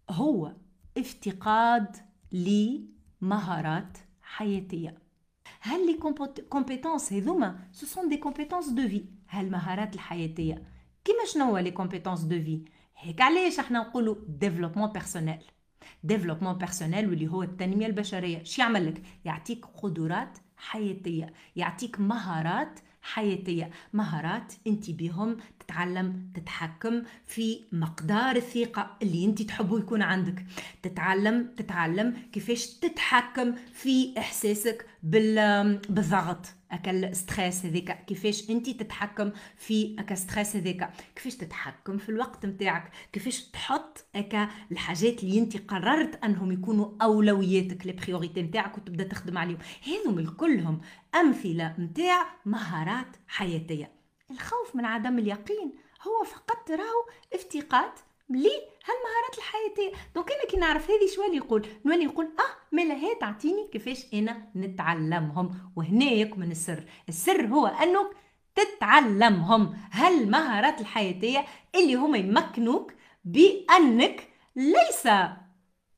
هو 0.10 0.56
افتقاد 0.98 1.98
لمهارات 2.32 3.98
حياتية. 4.22 4.98
هل 5.62 5.86
les 5.86 5.98
compétences 6.50 7.14
هذوما 7.14 7.60
ce 7.72 7.86
sont 7.86 8.10
des 8.10 8.18
compétences 8.18 8.70
de 8.70 8.88
vie 8.88 9.06
هالمهارات 9.30 9.96
الحياتية 9.96 10.64
كيما 11.06 11.26
شنو 11.34 11.58
les 11.58 11.72
compétences 11.72 12.22
de 12.22 12.42
vie 12.42 12.66
هيك 12.98 13.22
علاش 13.22 13.60
إحنا 13.60 13.80
نقولوا 13.80 14.16
développement 14.28 14.92
personnel 14.92 15.44
développement 16.04 16.58
personnel 16.58 17.10
واللي 17.10 17.28
هو 17.28 17.44
التنمية 17.44 17.88
البشرية. 17.88 18.44
شو 18.44 18.62
يعمل 18.62 18.86
لك؟ 18.88 19.02
يعطيك 19.26 19.66
قدرات 19.66 20.38
حياتية 20.58 21.34
يعطيك 21.56 22.00
مهارات 22.00 22.80
حياتية. 23.02 23.70
مهارات 23.94 24.54
أنت 24.68 24.92
بهم 24.92 25.38
تتعلم 25.60 26.32
تتحكم 26.34 27.02
في 27.26 27.60
مقدار 27.72 28.36
الثقة 28.36 28.98
اللي 29.02 29.26
أنت 29.26 29.42
تحبه 29.42 29.80
يكون 29.80 30.02
عندك. 30.02 30.46
تتعلم 30.84 31.50
تتعلم 31.58 32.18
كيفاش 32.32 32.68
تتحكم 32.68 33.56
في 33.74 34.14
إحساسك 34.18 34.86
بالضغط. 35.04 36.46
اكا 36.74 36.95
ال 36.95 37.16
stress 37.16 37.66
هذيك. 37.66 37.92
كيفاش 37.92 38.50
انت 38.50 38.70
تتحكم 38.70 39.32
في 39.58 39.96
اكا 40.00 40.16
ال 40.16 40.21
stress 40.21 40.56
هذيك؟ 40.56 40.90
كيفاش 41.16 41.36
تتحكم 41.36 41.98
في 41.98 42.10
الوقت 42.10 42.46
نتاعك 42.46 42.92
كيفاش 43.14 43.44
تحط 43.44 44.06
اكا 44.16 44.50
الحاجات 44.72 45.24
اللي 45.24 45.40
انت 45.40 45.58
قررت 45.58 46.24
أنهم 46.24 46.52
يكونوا 46.52 46.92
أولوياتك 47.02 47.86
les 47.86 47.92
priorités 47.92 48.42
نتاعك 48.42 48.78
وتبدأ 48.78 49.04
تخدم 49.04 49.38
عليهم. 49.38 49.58
هذوم 49.88 50.30
كلهم 50.30 50.82
أمثلة 51.16 51.76
نتاع 51.80 52.26
مهارات 52.46 53.18
حياتية. 53.28 53.92
الخوف 54.32 54.76
من 54.76 54.86
عدم 54.86 55.20
اليقين 55.20 55.74
هو 56.08 56.24
فقط 56.24 56.72
راهو 56.72 57.08
افتقاد 57.34 57.92
لي 58.30 58.74
هالمهارات 58.86 59.38
الحياتيه 59.38 59.92
donc 60.16 60.32
أنا 60.32 60.46
كي 60.52 60.58
نعرف 60.58 60.90
هذه 60.90 61.16
شو 61.16 61.26
اللي 61.26 61.38
يقول. 61.38 61.68
نولي 61.86 62.06
نقول 62.06 62.26
آه 62.26 62.76
مالا 62.76 62.94
هي 62.94 63.16
تعطيني 63.16 63.68
كيفاش 63.72 64.06
أنا 64.14 64.52
نتعلمهم. 64.56 65.72
وهنا 65.76 66.06
يكمن 66.06 66.52
السر. 66.52 66.84
السر 67.10 67.46
هو 67.48 67.68
أنك 67.68 68.08
تتعلمهم. 68.56 69.78
هالمهارات 69.92 70.82
الحياتيه 70.82 71.46
اللي 71.76 71.96
هما 71.96 72.18
يمكنوك 72.18 72.94
بأنك 73.26 74.30
ليس 74.56 75.08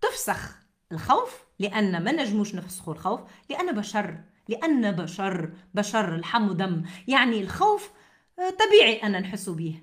تفسخ 0.02 0.58
الخوف؟ 0.92 1.46
لأن 1.60 2.04
ما 2.04 2.12
نجموش 2.12 2.56
نفسخوا 2.56 2.94
الخوف. 2.94 3.22
لأن 3.50 3.72
بشر. 3.72 4.24
لأن 4.50 4.92
بشر. 4.92 5.54
بشر 5.74 6.18
لحم 6.18 6.50
ودم 6.50 6.84
يعني 7.08 7.42
الخوف 7.42 7.92
طبيعي 8.38 8.98
أن 9.04 9.22
نحس 9.22 9.50
به. 9.50 9.82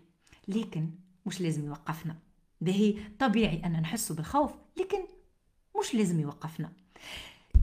لكن 0.48 0.90
مش 1.26 1.40
لازم 1.40 1.66
يوقفنا. 1.66 2.16
باهي 2.62 2.94
طبيعي 3.18 3.62
أن 3.64 3.72
نحس 3.72 4.12
بالخوف 4.12 4.50
لكن 4.76 4.98
مش 5.80 5.94
لازم 5.94 6.20
يوقفنا. 6.20 6.72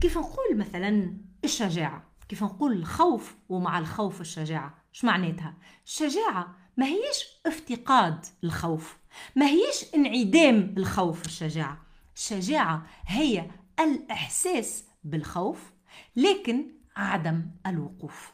كيف 0.01 0.17
نقول 0.17 0.57
مثلا 0.57 1.17
الشجاعة؟ 1.43 2.03
كيف 2.29 2.43
نقول 2.43 2.73
الخوف 2.73 3.35
ومع 3.49 3.79
الخوف 3.79 4.21
الشجاعة؟ 4.21 4.83
إيش 4.93 5.05
معناتها؟ 5.05 5.53
الشجاعة 5.85 6.55
ما 6.77 6.85
هيش 6.85 7.25
افتقاد 7.45 8.25
الخوف 8.43 8.97
ما 9.35 9.45
هيش 9.45 9.95
انعدام 9.95 10.75
الخوف 10.77 11.25
الشجاعة. 11.25 11.85
الشجاعة 12.15 12.87
هي 13.05 13.51
الإحساس 13.79 14.83
بالخوف 15.03 15.71
لكن 16.15 16.65
عدم 16.95 17.51
الوقوف. 17.67 18.33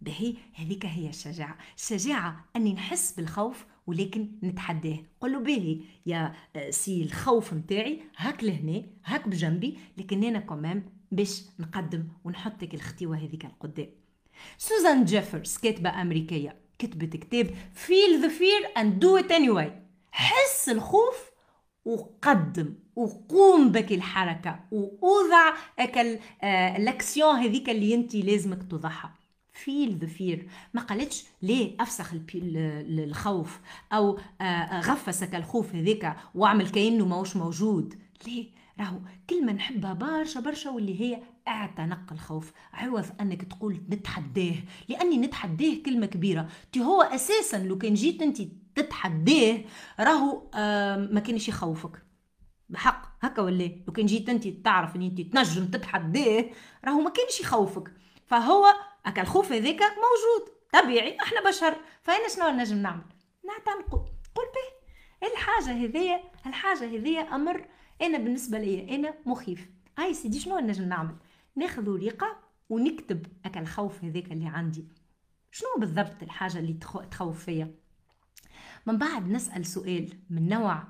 بهي 0.00 0.34
هذيك 0.54 0.86
هي 0.86 1.08
الشجاعة. 1.08 1.58
الشجاعة 1.76 2.44
أني 2.56 2.74
نحس 2.74 3.12
بالخوف 3.12 3.66
ولكن 3.86 4.28
نتحداه. 4.42 4.98
قل 5.20 5.32
له 5.32 5.38
باهي 5.38 5.80
يا 6.06 6.34
سي 6.70 7.02
الخوف 7.02 7.52
متاعي 7.52 8.00
هاك 8.16 8.44
لهنا 8.44 8.82
هاك 9.04 9.28
بجنبي 9.28 9.78
لكن 9.98 10.24
أنا 10.24 10.40
كمان 10.40 10.82
باش 11.12 11.42
نقدم 11.58 12.08
ونحطك 12.24 12.74
الختيوة 12.74 13.16
هذيك 13.16 13.44
القدام. 13.44 13.88
سوزان 14.58 15.04
جيفرز 15.04 15.56
كاتبة 15.56 16.02
أمريكية 16.02 16.56
كتبت 16.78 17.16
كتاب 17.16 17.46
Feel 17.86 18.22
the 18.22 18.30
fear 18.30 18.78
and 18.78 19.00
do 19.04 19.24
it 19.24 19.30
anyway. 19.30 19.70
حس 20.12 20.68
الخوف 20.68 21.30
وقدم 21.84 22.74
وقوم 22.96 23.72
بك 23.72 23.92
الحركة 23.92 24.60
وأوضع 24.72 25.54
اكا 25.78 25.98
ال 25.98 26.18
الأكسيون 26.76 27.34
هذيك 27.36 27.70
اللي 27.70 27.94
أنت 27.94 28.14
لازمك 28.14 28.70
توضعها 28.70 29.14
feel 29.56 29.98
the 29.98 30.06
fear. 30.06 30.48
ما 30.74 30.80
قالتش 30.80 31.24
ليه 31.42 31.76
أفسخ 31.80 32.14
الخوف؟ 32.34 33.60
أو 33.92 34.18
فسخ 34.72 35.34
الخوف 35.34 35.74
هذيك 35.74 36.12
واعمل 36.34 36.68
كأنه 36.68 37.06
ماهوش 37.06 37.36
موجود. 37.36 37.94
ليه؟ 38.26 38.56
راهو 38.80 38.98
كلمة 39.30 39.52
نحبها 39.52 39.92
برشا 39.92 40.40
برشا 40.40 40.70
واللي 40.70 41.00
هي 41.00 41.22
اعتنق 41.48 42.12
الخوف. 42.12 42.52
عوض 42.72 43.04
أنك 43.20 43.42
تقول 43.42 43.80
نتحداه. 43.90 44.54
لأني 44.88 45.18
نتحداه 45.18 45.74
كلمة 45.86 46.06
كبيرة. 46.06 46.48
تي 46.72 46.80
هو 46.80 47.02
أساسا 47.02 47.56
لو 47.56 47.78
كان 47.78 47.94
جيت 47.94 48.22
انت 48.22 48.42
تتحداه 48.74 49.64
راهو 50.00 50.50
ما 51.12 51.20
كانش 51.20 51.48
يخوفك. 51.48 52.02
بحق. 52.68 53.06
هكا 53.20 53.42
ولا 53.42 53.70
لو 53.86 53.92
كان 53.92 54.06
جيت 54.06 54.28
انت 54.28 54.48
تعرف 54.48 54.96
إن 54.96 55.02
انت 55.02 55.20
تنجم 55.20 55.66
تتحداه 55.66 56.44
راهو 56.84 57.00
ما 57.00 57.10
كانش 57.10 57.40
يخوفك. 57.40 57.92
فهو 58.26 58.66
هكا 59.06 59.22
الخوف 59.22 59.52
هذاك 59.52 59.80
موجود 59.80 60.56
طبيعي 60.72 61.16
إحنا 61.20 61.48
بشر 61.48 61.76
فانا 62.02 62.28
شنو 62.28 62.48
نجم 62.48 62.76
نعمل؟ 62.76 63.04
نعتنقوا 63.44 64.00
قول 64.34 64.46
به. 64.46 64.76
الحاجة 65.28 65.72
هذيا 65.84 66.20
الحاجة 66.46 66.84
هذيا 66.84 67.20
أمر 67.20 67.66
أنا 68.02 68.18
بالنسبة 68.18 68.58
لي 68.58 68.94
أنا 68.94 69.14
مخيف. 69.26 69.70
هاي 69.98 70.14
سيدي 70.14 70.40
شنو 70.40 70.58
نجم 70.58 70.84
نعمل؟ 70.84 71.16
ناخذ 71.56 71.88
ورقة 71.88 72.36
ونكتب 72.68 73.26
هكا 73.44 73.60
الخوف 73.60 74.04
هذاك 74.04 74.32
اللي 74.32 74.46
عندي. 74.46 74.84
شنو 75.50 75.68
بالضبط 75.78 76.22
الحاجة 76.22 76.58
اللي 76.58 76.72
تخوف 77.10 77.44
فيا؟ 77.44 77.74
من 78.86 78.98
بعد 78.98 79.28
نسأل 79.30 79.66
سؤال 79.66 80.12
من 80.30 80.48
نوع. 80.48 80.82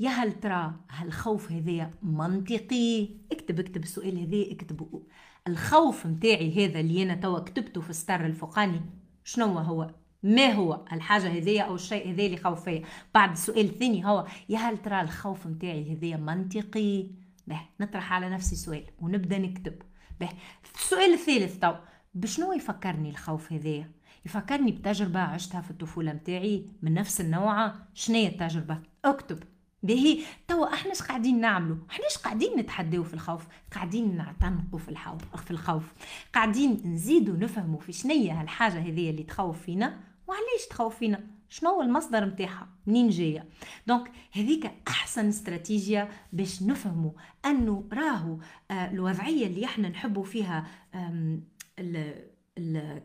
يا 0.00 0.10
هل 0.10 0.32
ترى 0.32 0.74
هالخوف 0.90 1.52
هذايا 1.52 1.90
منطقي؟ 2.02 3.08
اكتب 3.32 3.60
اكتب 3.60 3.82
السؤال 3.82 4.18
هذا 4.18 4.52
اكتبه. 4.52 5.02
الخوف 5.48 6.06
متاعي 6.06 6.66
هذا 6.66 6.80
اللي 6.80 7.02
أنا 7.02 7.14
توا 7.14 7.38
كتبته 7.38 7.80
في 7.80 7.90
الستر 7.90 8.26
الفوقاني 8.26 8.80
شنو 9.24 9.58
هو؟ 9.58 9.94
ما 10.22 10.52
هو 10.52 10.84
الحاجة 10.92 11.28
هذيا 11.28 11.62
أو 11.62 11.74
الشيء 11.74 12.12
هذا 12.12 12.22
اللي 12.22 12.36
خوف 12.36 12.64
فيا؟ 12.64 12.82
بعد 13.14 13.30
السؤال 13.30 13.64
الثاني 13.64 14.06
هو 14.06 14.26
يا 14.48 14.58
هل 14.58 14.78
ترى 14.78 15.00
الخوف 15.00 15.46
متاعي 15.46 15.96
هذايا 15.96 16.16
منطقي؟ 16.16 17.10
به 17.46 17.60
نطرح 17.80 18.12
على 18.12 18.30
نفسي 18.30 18.56
سؤال 18.56 18.84
ونبدأ 18.98 19.38
نكتب. 19.38 19.82
به 20.20 20.28
السؤال 20.74 21.12
الثالث 21.12 21.58
تو 21.58 21.74
بشنو 22.14 22.52
يفكرني 22.52 23.10
الخوف 23.10 23.52
هذايا 23.52 23.90
يفكرني 24.26 24.72
بتجربة 24.72 25.20
عشتها 25.20 25.60
في 25.60 25.70
الطفولة 25.70 26.12
متاعي 26.12 26.66
من 26.82 26.94
نفس 26.94 27.20
النوع 27.20 27.72
شنو 27.94 28.16
هي 28.16 28.26
التجربة؟ 28.26 28.78
أكتب. 29.04 29.53
باهي. 29.84 30.18
توا 30.48 30.74
إحنا 30.74 30.90
إيش 30.90 31.02
قاعدين 31.02 31.40
نعملوا 31.40 31.76
إحنا 31.90 32.04
إيش 32.04 32.16
قاعدين 32.16 32.58
نتحداو 32.58 33.04
في 33.04 33.14
الخوف؟ 33.14 33.46
قاعدين 33.74 34.16
نعتنقوا 34.16 34.78
في 34.78 34.88
الخوف 34.88 35.44
في 35.44 35.50
الخوف. 35.50 35.92
قاعدين 36.34 36.82
نزيدوا 36.84 37.36
نفهموا 37.36 37.80
في 37.80 37.92
شنية 37.92 38.40
هالحاجة 38.40 38.78
هذه 38.78 39.10
اللي 39.10 39.22
تخوف 39.22 39.62
فينا 39.62 40.00
وعلاش 40.26 40.66
تخوف 40.70 40.96
فينا؟ 40.96 41.26
شنو 41.48 41.70
هو 41.70 41.82
المصدر 41.82 42.24
نتاعها 42.24 42.68
منين 42.86 43.08
جاية؟ 43.08 43.48
دونك 43.86 44.10
هذيك 44.32 44.72
أحسن 44.88 45.28
استراتيجية 45.28 46.08
باش 46.32 46.62
نفهموا 46.62 47.10
انه 47.46 47.88
راهو 47.92 48.38
آه 48.70 48.90
الوضعية 48.90 49.46
اللي 49.46 49.64
إحنا 49.64 49.88
نحبوا 49.88 50.24
فيها 50.24 50.66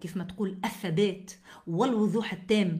كيف 0.01 0.17
ما 0.17 0.23
تقول 0.23 0.57
الثبات 0.65 1.31
والوضوح 1.67 2.33
التام 2.33 2.79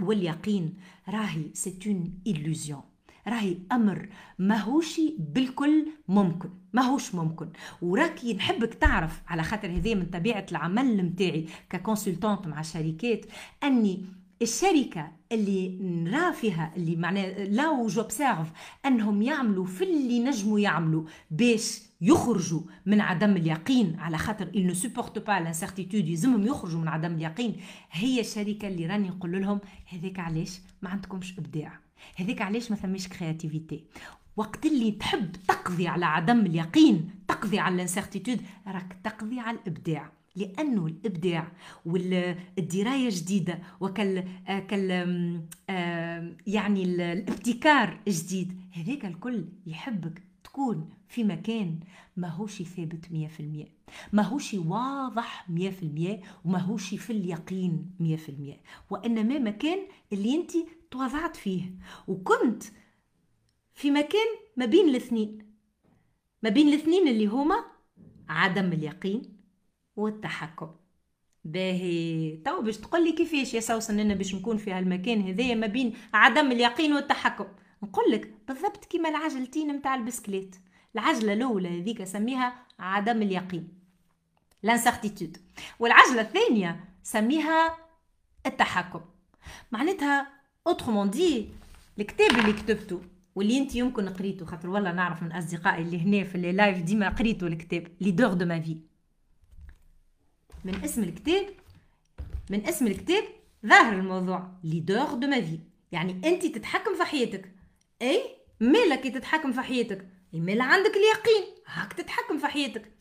واليقين 0.00 0.74
راهي 1.08 1.50
c'est 1.54 1.94
une 1.94 2.18
illusion 2.26 2.82
راهي 3.30 3.56
أمر 3.72 4.08
ماهوش 4.38 5.00
بالكل 5.18 5.86
ممكن 6.08 6.50
ماهوش 6.72 7.14
ممكن. 7.14 7.48
وراكي 7.82 8.34
نحبك 8.34 8.74
تعرف 8.74 9.22
على 9.28 9.42
خاطر 9.42 9.68
هذه 9.70 9.94
من 9.94 10.06
طبيعة 10.06 10.46
العمل 10.50 10.96
نتاعي 10.96 11.46
ك 11.70 11.76
consultante 11.76 12.46
مع 12.46 12.62
شركات 12.62 13.26
أني 13.62 14.04
الشركة 14.42 15.12
اللي 15.32 15.78
نرى 15.80 16.32
فيها 16.32 16.72
اللي 16.76 16.96
معناه 16.96 17.44
là 17.44 17.86
j'observe 17.86 18.52
أنهم 18.86 19.22
يعملوا 19.22 19.66
في 19.66 19.84
اللي 19.84 20.20
نجموا 20.20 20.60
يعملوا 20.60 21.04
باش 21.30 21.80
يخرجوا 22.00 22.60
من 22.86 23.00
عدم 23.00 23.36
اليقين 23.36 23.96
على 23.98 24.18
خاطر 24.18 24.50
ne 24.52 24.74
supportent 24.74 25.20
pas 25.20 25.40
l'incertitude 25.40 25.94
يلزمهم 25.94 26.46
يخرجوا 26.46 26.80
من 26.80 26.88
عدم 26.88 27.14
اليقين. 27.14 27.56
هي 27.90 28.20
الشركة 28.20 28.68
اللي 28.68 28.86
راني 28.86 29.08
نقول 29.08 29.40
لهم 29.42 29.60
هذاك 29.88 30.18
علاش 30.18 30.60
ما 30.82 30.88
عندكمش 30.90 31.38
إبداع. 31.38 31.89
هذاك 32.16 32.42
علاش 32.42 32.70
ما 32.70 32.76
ثماش 32.76 33.08
créativité 33.08 33.84
وقت 34.36 34.66
اللي 34.66 34.90
تحب 34.90 35.32
تقضي 35.48 35.88
على 35.88 36.06
عدم 36.06 36.40
اليقين 36.40 37.10
تقضي 37.28 37.58
على 37.58 37.74
ال 37.74 37.79
incertitude 37.79 38.40
راك 38.66 38.96
تقضي 39.04 39.40
على 39.40 39.58
الإبداع. 39.58 40.12
لأنه 40.36 40.86
الإبداع 40.86 41.52
والدرايه 41.86 43.08
جديدة 43.10 43.58
وكال 43.80 44.24
كال 44.68 44.90
يعني 46.46 46.84
الابتكار 46.84 48.00
جديد 48.08 48.60
هذاك 48.72 49.04
الكل 49.04 49.44
يحبك. 49.66 50.22
تكون 50.60 50.88
في 51.08 51.24
مكان 51.24 51.80
ماهوش 52.16 52.62
ثابت 52.62 53.06
100% 53.06 53.68
ماهوش 54.12 54.54
واضح 54.54 55.46
100% 55.50 55.54
وماهوش 56.44 56.94
في 56.94 57.10
اليقين 57.10 57.90
100% 58.00 58.90
وإنما 58.90 59.38
مكان 59.38 59.78
اللي 60.12 60.34
أنت 60.34 60.50
توضعت 60.90 61.36
فيه. 61.36 61.62
وكنت 62.08 62.62
في 63.74 63.90
مكان 63.90 64.26
ما 64.56 64.66
بين 64.66 64.88
الاثنين. 64.88 65.38
ما 66.42 66.50
بين 66.50 66.68
الاثنين 66.68 67.08
اللي 67.08 67.26
هما 67.26 67.64
عدم 68.28 68.72
اليقين 68.72 69.22
والتحكم. 69.96 70.70
باهي. 71.44 72.36
تو 72.36 72.62
باش 72.62 72.78
تقول 72.78 73.04
لي 73.04 73.12
كيفاش 73.12 73.54
يا 73.54 73.60
سوسن 73.60 74.00
أنا 74.00 74.14
باش 74.14 74.34
نكون 74.34 74.56
في 74.56 74.72
هالمكان 74.72 75.20
هذايا 75.22 75.54
ما 75.54 75.66
بين 75.66 75.94
عدم 76.14 76.52
اليقين 76.52 76.92
والتحكم؟ 76.92 77.46
نقول 77.82 78.12
لك 78.12 78.34
بالضبط 78.48 78.84
كيما 78.84 79.08
العجلتين 79.08 79.72
نتاع 79.72 79.94
البسكليت. 79.94 80.56
العجلة 80.94 81.32
الأولى 81.32 81.80
هذيك 81.80 82.04
سميها 82.04 82.66
عدم 82.78 83.22
اليقين 83.22 83.68
l'incertitude 84.62 85.36
والعجلة 85.78 86.20
الثانية 86.20 86.84
سميها 87.02 87.76
التحكم. 88.46 89.00
معناتها 89.72 90.28
autrement 90.66 91.10
dit 91.10 91.48
الكتاب 91.98 92.30
اللي 92.30 92.52
كتبته 92.52 93.02
واللي 93.34 93.58
أنت 93.58 93.74
يمكن 93.74 94.08
قريته 94.08 94.46
خاطر 94.46 94.70
والله 94.70 94.92
نعرف 94.92 95.22
من 95.22 95.32
أصدقائي 95.32 95.82
اللي 95.82 96.00
هنا 96.00 96.24
في 96.24 96.34
les 96.34 96.52
lives 96.52 96.78
ديما 96.82 97.08
قريته 97.08 97.46
الكتاب 97.46 97.86
leader 98.00 98.32
de 98.32 98.46
ma 98.46 98.60
vie 98.60 98.76
من 100.64 100.84
اسم 100.84 101.02
الكتاب 101.02 101.46
من 102.50 102.66
اسم 102.66 102.86
الكتاب 102.86 103.24
ظاهر 103.66 103.92
الموضوع 103.92 104.50
ليدور 104.64 105.14
دو 105.14 105.26
ما 105.26 105.40
في 105.40 105.58
يعني 105.92 106.12
أنت 106.24 106.46
تتحكم 106.46 106.96
في 106.96 107.04
حياتك. 107.04 107.52
اي 108.02 108.22
مالك 108.60 109.04
تتحكم 109.14 109.52
في 109.52 109.60
حياتك. 109.60 110.06
مال 110.32 110.60
عندك 110.60 110.90
اليقين. 110.90 111.54
هاك 111.66 111.92
تتحكم 111.92 112.38
في 112.38 112.46
حياتك. 112.46 112.92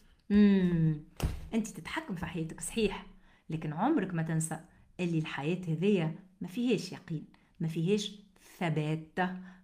أنت 1.54 1.68
تتحكم 1.68 2.16
في 2.16 2.26
حياتك 2.26 2.62
صحيح 2.62 3.06
لكن 3.50 3.74
عمرك 3.74 4.14
ما 4.14 4.24
تنسى 4.24 4.60
اللي 5.00 5.18
الحياة 5.20 5.62
هذية 5.68 6.20
ما 6.42 6.48
فيهاش 6.48 6.92
يقين 6.92 7.26
ما 7.60 7.68
فيهاش 7.68 8.16
ثبات. 8.60 9.20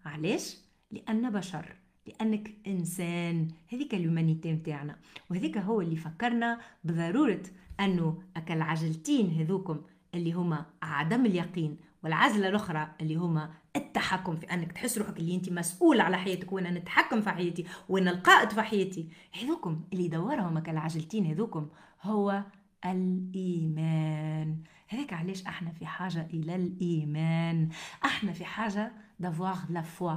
علاش؟ 0.05 0.57
لأن 0.91 1.29
بشر 1.29 1.75
لأنك 2.07 2.51
إنسان. 2.67 3.47
هذيك 3.73 3.93
اليومانيتي 3.93 4.53
متاعنا. 4.53 4.99
وهذيك 5.29 5.57
هو 5.57 5.81
اللي 5.81 5.95
فكرنا 5.95 6.61
بضرورة 6.83 7.43
أنه 7.79 8.23
أكل 8.37 8.61
عجلتين 8.61 9.29
هذوكم 9.31 9.81
اللي 10.13 10.31
هما 10.31 10.65
عدم 10.81 11.25
اليقين. 11.25 11.77
والعزلة 12.05 12.47
الأخرى 12.49 12.87
اللي 13.01 13.15
هما 13.15 13.53
التحكم 13.75 14.35
في 14.35 14.45
أنك 14.45 14.71
تحس 14.71 14.97
روحك 14.97 15.17
اللي 15.17 15.35
انت 15.35 15.49
مسؤول 15.49 16.01
على 16.01 16.17
حياتك 16.17 16.51
وأنا 16.51 16.71
نتحكم 16.71 17.21
في 17.21 17.29
حياتي 17.29 17.65
وأنا 17.89 18.11
القائد 18.11 18.49
في 18.49 18.61
حياتي. 18.61 19.09
هذوكم 19.41 19.83
اللي 19.93 20.05
يدورهم 20.05 20.57
العجلتين 20.57 21.25
هذوكم 21.25 21.69
هو 22.01 22.43
الإيمان. 22.85 24.63
هذاك 24.87 25.13
علاش 25.13 25.43
أحنا 25.43 25.71
في 25.71 25.85
حاجة 25.85 26.27
إلى 26.33 26.55
الإيمان. 26.55 27.69
أحنا 28.05 28.33
في 28.33 28.45
حاجة 28.45 28.91
دافواغ 29.19 29.59
لا 29.69 29.81
فوا 29.81 30.15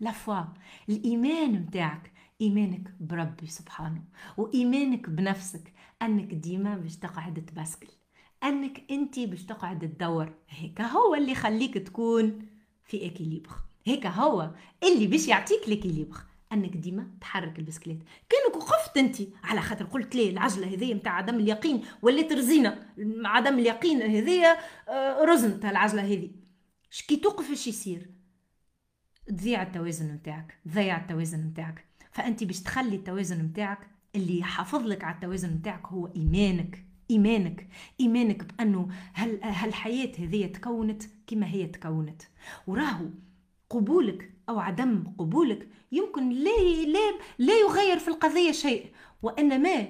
لا 0.00 0.10
فوا 0.10 0.44
الإيمان 0.88 1.52
متاعك 1.52 2.12
إيمانك 2.40 2.94
بربي 3.00 3.46
سبحانه 3.46 4.02
وإيمانك 4.36 5.10
بنفسك 5.10 5.72
أنك 6.02 6.34
ديما 6.34 6.76
باش 6.76 6.96
تقعد 6.96 7.44
تبسكل 7.46 7.99
أنك 8.44 8.84
أنت 8.90 9.18
باش 9.18 9.44
تقعد 9.44 9.78
تدور. 9.78 10.34
هيك 10.48 10.80
هو 10.80 11.14
اللي 11.14 11.32
يخليك 11.32 11.78
تكون 11.78 12.46
في 12.84 13.06
équilibre 13.06 13.52
هيك 13.84 14.06
هو 14.06 14.50
اللي 14.82 15.06
باش 15.06 15.28
يعطيك 15.28 15.68
l'équilibre 15.68 16.16
أنك 16.52 16.76
ديما 16.76 17.10
تحرك 17.20 17.58
البسكليت. 17.58 17.98
كانك 18.28 18.56
وقفت 18.56 18.96
أنت. 18.96 19.16
على 19.44 19.60
خاطر 19.60 19.84
قلت 19.84 20.14
ليه 20.14 20.30
العجلة 20.30 20.74
هذيا 20.74 20.94
نتاع 20.94 21.12
عدم 21.12 21.34
اليقين 21.34 21.84
ولات 22.02 22.32
رزينه 22.32 22.86
عدم 23.24 23.58
اليقين 23.58 24.02
هذيا 24.02 24.56
آه، 24.88 25.24
رزن 25.24 25.60
تاع 25.60 25.70
العجلة 25.70 26.02
هذي. 26.02 26.30
كي 27.08 27.16
توقف 27.16 27.50
إيش 27.50 27.66
يصير؟ 27.66 28.10
تضيع 29.26 29.62
التوازن 29.62 30.14
نتاعك 30.14 30.60
تضيع 30.64 30.96
التوازن 30.96 31.38
نتاعك 31.46 31.84
فأنت 32.12 32.44
باش 32.44 32.60
تخلي 32.62 32.96
التوازن 32.96 33.42
نتاعك 33.42 33.90
اللي 34.14 34.38
يحافظ 34.38 34.82
لك 34.82 35.04
على 35.04 35.14
التوازن 35.14 35.50
نتاعك 35.50 35.86
هو 35.86 36.06
إيمانك. 36.06 36.89
إيمانك 37.10 37.68
إيمانك 38.00 38.44
بأنه 38.44 38.88
هل 39.12 39.40
هالحياة 39.42 40.12
هذه 40.18 40.46
تكونت 40.46 41.02
كما 41.26 41.46
هي 41.46 41.66
تكونت. 41.66 42.22
وراهو 42.66 43.06
قبولك 43.70 44.34
أو 44.48 44.58
عدم 44.58 45.04
قبولك 45.18 45.68
يمكن 45.92 46.30
لا 46.30 46.84
لا 46.86 47.18
لا 47.38 47.60
يغير 47.60 47.98
في 47.98 48.08
القضية 48.08 48.52
شيء 48.52 48.92
وإنما 49.22 49.88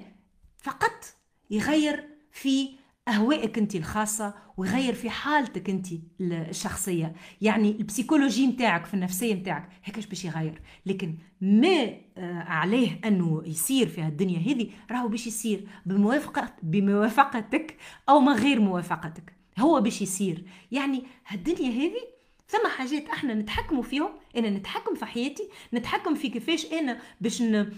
فقط 0.57 1.05
يغير 1.49 2.09
في 2.31 2.69
أهوائك 3.07 3.57
أنت 3.57 3.75
الخاصة 3.75 4.33
ويغير 4.57 4.93
في 4.93 5.09
حالتك 5.09 5.69
أنت 5.69 5.87
الشخصية. 6.21 7.13
يعني 7.41 7.71
البسيكولوجي 7.71 8.47
نتاعك 8.47 8.85
في 8.85 8.93
النفسية 8.93 9.33
نتاعك 9.33 9.69
هيكاش 9.83 10.05
باش 10.05 10.25
يغير. 10.25 10.61
لكن 10.85 11.17
ما 11.41 11.89
آه، 12.17 12.43
عليه 12.43 12.99
أنه 13.05 13.43
يصير 13.45 13.87
في 13.87 14.01
الدنيا 14.01 14.39
هذه 14.39 14.69
راهو 14.91 15.07
باش 15.07 15.27
يصير 15.27 15.67
بموافقه 15.85 16.53
بموافقتك 16.63 17.77
أو 18.09 18.19
من 18.19 18.33
غير 18.33 18.59
موافقتك. 18.59 19.33
هو 19.59 19.81
باش 19.81 20.01
يصير. 20.01 20.45
يعني 20.71 21.03
هالدنيا 21.27 21.69
هذه 21.69 22.11
ثم 22.47 22.67
حاجات 22.77 23.09
إحنا 23.09 23.33
نتحكموا 23.33 23.83
فيهم 23.83 24.09
أنا 24.37 24.49
نتحكم 24.49 24.95
في 24.95 25.05
حياتي 25.05 25.49
نتحكم 25.73 26.15
في 26.15 26.29
كيفاش 26.29 26.65
أنا 26.65 26.99
باش 27.21 27.41
ن... 27.41 27.73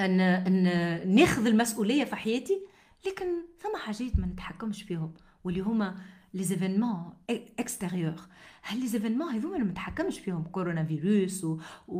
ن... 0.00 1.14
ناخذ 1.14 1.46
المسؤولية 1.46 2.04
في 2.04 2.16
حياتي 2.16 2.69
لكن 3.06 3.26
ثم 3.58 3.76
حاجات 3.76 4.18
ما 4.18 4.26
نتحكمش 4.26 4.82
فيهم 4.82 5.14
واللي 5.44 5.60
هما 5.60 5.96
les 6.34 6.44
événements 6.44 7.12
extérieurs 7.30 8.20
هل 8.62 8.80
les 8.80 8.86
événements 8.86 9.34
هذوما 9.34 9.58
ما 9.58 9.64
نتحكمش 9.64 10.18
فيهم 10.18 10.42
كورونا 10.42 10.84
فيروس 10.84 11.44
و... 11.44 11.60
و... 11.88 11.98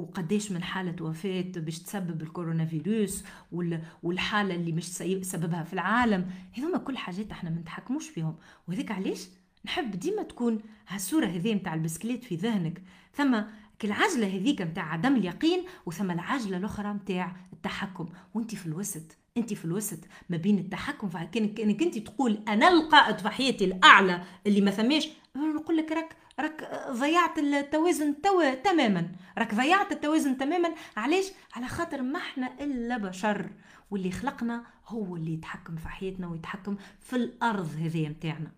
وقداش 0.00 0.52
من 0.52 0.62
حالة 0.62 1.04
وفاة 1.04 1.52
باش 1.56 1.78
تسبب 1.78 2.22
الكورونا 2.22 2.66
فيروس 2.66 3.24
وال... 3.52 3.82
والحالة 4.02 4.54
اللي 4.54 4.72
مش 4.72 4.84
سببها 5.22 5.64
في 5.64 5.72
العالم. 5.72 6.30
هذوما 6.52 6.78
كل 6.78 6.98
حاجات 6.98 7.30
إحنا 7.30 7.50
ما 7.50 7.60
نتحكموش 7.60 8.08
فيهم. 8.08 8.36
وهذيك 8.68 8.92
علاش؟ 8.92 9.28
نحب 9.64 9.90
ديما 9.90 10.22
تكون 10.22 10.60
هالصورة 10.88 11.26
هذه 11.26 11.54
نتاع 11.54 11.74
البسكليت 11.74 12.24
في 12.24 12.36
ذهنك. 12.36 12.82
ثم 13.14 13.42
العجلة 13.84 14.26
هذيك 14.36 14.62
نتاع 14.62 14.92
عدم 14.92 15.16
اليقين 15.16 15.64
وثم 15.86 16.10
العجلة 16.10 16.56
الأخرى 16.56 16.92
نتاع 16.92 17.36
التحكم. 17.52 18.08
وانت 18.34 18.54
في 18.54 18.66
الوسط. 18.66 19.25
أنت 19.36 19.54
في 19.54 19.64
الوسط 19.64 19.98
ما 20.28 20.36
بين 20.36 20.58
التحكم 20.58 21.08
في 21.08 21.26
كانك 21.32 21.82
أنت 21.82 21.98
تقول 21.98 22.42
أنا 22.48 22.68
القائد 22.68 23.18
في 23.18 23.28
حياتي 23.28 23.64
الأعلى 23.64 24.22
اللي 24.46 24.60
ما 24.60 24.70
ثماش 24.70 25.08
نقول 25.36 25.76
لك 25.76 25.92
راك 25.92 26.16
راك 26.40 26.70
ضيعت 26.90 27.38
التوازن 27.38 28.20
توا 28.22 28.54
تماما. 28.54 29.08
راك 29.38 29.54
ضيعت 29.54 29.92
التوازن 29.92 30.38
تماما. 30.38 30.74
علاش؟ 30.96 31.24
على 31.54 31.68
خاطر 31.68 32.02
ما 32.02 32.18
إحنا 32.18 32.52
إلا 32.60 32.96
بشر. 32.98 33.50
واللي 33.90 34.10
خلقنا 34.10 34.64
هو 34.86 35.16
اللي 35.16 35.34
يتحكم 35.34 35.76
في 35.76 35.88
حياتنا 35.88 36.28
ويتحكم 36.28 36.76
في 37.00 37.16
الأرض 37.16 37.68
هذه 37.80 38.08
نتاعنا 38.08 38.50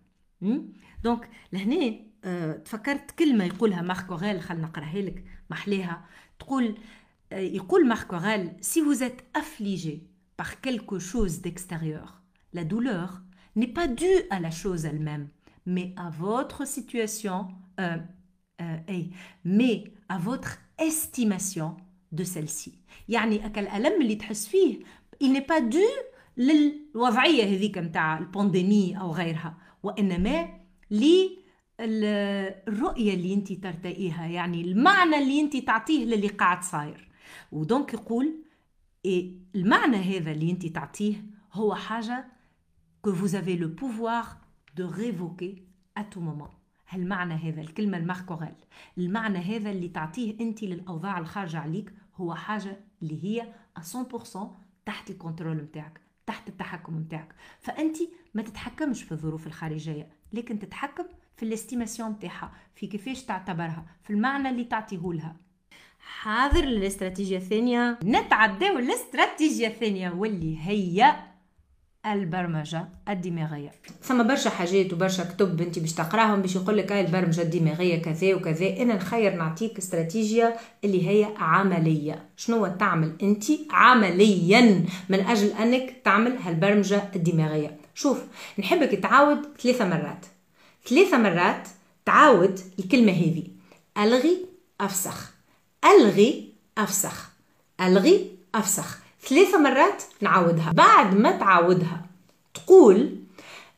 donc 1.03 1.29
لهنا 1.53 1.95
آه 2.23 2.53
تفكرت 2.53 3.11
كلمة 3.11 3.43
يقولها 3.45 3.81
مارك 3.81 4.09
أوريل 4.09 4.41
خلينا 4.41 4.67
نقرأها 4.67 5.01
لك 5.01 5.23
محليها 5.49 6.05
تقول 6.39 6.77
آه 7.31 7.39
يقول 7.39 7.87
مارك 7.87 8.13
أوريل 8.13 8.51
si 8.61 8.83
vous 8.83 9.02
êtes 9.02 9.21
affligé 9.35 10.01
par 10.38 10.60
quelque 10.60 10.98
chose 10.98 11.40
d'extérieur. 11.40 12.22
La 12.52 12.64
douleur 12.64 13.22
n'est 13.56 13.72
pas 13.72 13.88
due 13.88 14.22
à 14.30 14.40
la 14.40 14.50
chose 14.50 14.84
elle-même, 14.84 15.28
mais 15.66 15.94
à 15.96 16.10
votre 16.10 16.66
situation, 16.66 17.48
euh, 17.80 17.96
euh, 18.60 18.76
hey, 18.88 19.10
mais 19.44 19.92
à 20.08 20.18
votre 20.18 20.58
estimation 20.78 21.76
de 22.12 22.24
celle-ci. 22.24 22.72
يعني 23.08 23.46
أكل 23.46 23.60
الألم 23.60 24.02
اللي 24.02 24.14
تحس 24.14 24.46
فيه 24.46 24.78
il 25.22 25.32
n'est 25.32 25.46
pas 25.46 25.60
dû 25.60 25.86
للوضعية 26.36 27.44
هذيك 27.44 27.78
متاع 27.78 28.18
البانديمي 28.18 29.00
أو 29.00 29.12
غيرها 29.12 29.58
وإنما 29.82 30.48
للرؤية 31.80 33.14
اللي 33.14 33.34
انت 33.34 33.52
ترتئيها 33.52 34.26
يعني 34.26 34.60
المعنى 34.60 35.18
اللي 35.18 35.40
انت 35.40 35.56
تعطيه 35.56 36.04
للي 36.04 36.28
قاعد 36.28 36.62
صاير 36.62 37.08
ودونك 37.52 37.94
يقول 37.94 38.26
Et 38.26 38.47
المعنى 39.55 39.97
هذا 39.97 40.31
اللي 40.31 40.51
انت 40.51 40.65
تعطيه 40.65 41.25
هو 41.53 41.75
حاجة 41.75 42.25
que 43.07 43.09
vous 43.09 43.35
avez 43.35 43.57
le 43.57 43.69
pouvoir 43.81 44.25
de 44.75 44.83
révoquer 44.83 45.63
à 45.95 46.03
tout 46.03 46.21
moment. 46.21 46.59
هالمعنى 46.89 47.33
هذا 47.33 47.61
الكلمة 47.61 47.97
المارك 47.97 48.23
أوريل 48.23 48.55
المعنى 48.97 49.37
هذا 49.37 49.71
اللي 49.71 49.87
تعطيه 49.87 50.39
انت 50.39 50.63
للأوضاع 50.63 51.17
الخارجة 51.17 51.59
عليك 51.59 51.93
هو 52.15 52.35
حاجة 52.35 52.79
اللي 53.01 53.23
هي 53.23 53.53
100% 53.79 54.37
تحت 54.85 55.09
ال 55.09 55.14
contrôle 55.14 55.55
متاعك 55.55 56.01
تحت 56.25 56.49
التحكم 56.49 56.97
متاعك 56.97 57.35
فانت 57.59 57.97
ما 58.33 58.41
تتحكمش 58.41 59.03
في 59.03 59.11
الظروف 59.11 59.47
الخارجيه 59.47 60.09
لكن 60.33 60.59
تتحكم 60.59 61.03
في 61.37 61.43
الاستيماسيون 61.43 62.09
متاعها 62.09 62.51
في 62.75 62.87
كيفاش 62.87 63.23
تعتبرها 63.23 63.85
في 64.03 64.13
المعنى 64.13 64.49
اللي 64.49 64.63
تعطيه 64.63 65.13
لها 65.13 65.35
حاضر 65.99 66.65
للاستراتيجية 66.65 67.37
الثانية. 67.37 67.99
نتعداو 68.03 68.77
الاستراتيجية 68.77 69.67
الثانية 69.67 70.09
واللي 70.09 70.57
هي 70.61 71.15
البرمجة 72.05 72.89
الدماغية. 73.09 73.71
ثم 74.01 74.27
برشا 74.27 74.49
حاجات 74.49 74.93
وبرشا 74.93 75.23
كتب 75.23 75.61
انت 75.61 75.79
باش 75.79 75.93
تقراهم 75.93 76.41
باش 76.41 76.55
يقول 76.55 76.77
لك 76.77 76.91
هاي 76.91 77.01
البرمجة 77.01 77.41
الدماغية 77.41 78.01
كذا 78.01 78.33
وكذا 78.33 78.81
أنا 78.81 78.95
نخير 78.95 79.35
نعطيك 79.35 79.77
استراتيجية 79.77 80.55
اللي 80.83 81.09
هي 81.09 81.27
عملية. 81.37 82.29
شنو 82.37 82.67
تعمل 82.67 83.15
أنت 83.23 83.43
عمليا 83.71 84.85
من 85.09 85.19
أجل 85.19 85.47
أنك 85.47 85.95
تعمل 86.05 86.37
هالبرمجة 86.37 87.03
الدماغية؟ 87.15 87.77
شوف 87.95 88.23
نحبك 88.59 88.89
تعاود 88.89 89.39
ثلاثة 89.61 89.85
مرات. 89.87 90.25
ثلاثة 90.85 91.17
مرات 91.17 91.67
تعاود 92.05 92.59
الكلمة 92.79 93.11
هذه. 93.11 93.43
ألغي 93.97 94.45
أفسخ. 94.81 95.38
ألغي 95.85 96.49
أفسخ. 96.77 97.29
ألغي 97.81 98.31
أفسخ. 98.55 98.97
ثلاثة 99.21 99.57
مرات 99.57 100.03
نعاودها. 100.21 100.71
بعد 100.71 101.15
ما 101.15 101.31
تعاودها 101.31 102.05
تقول 102.53 103.15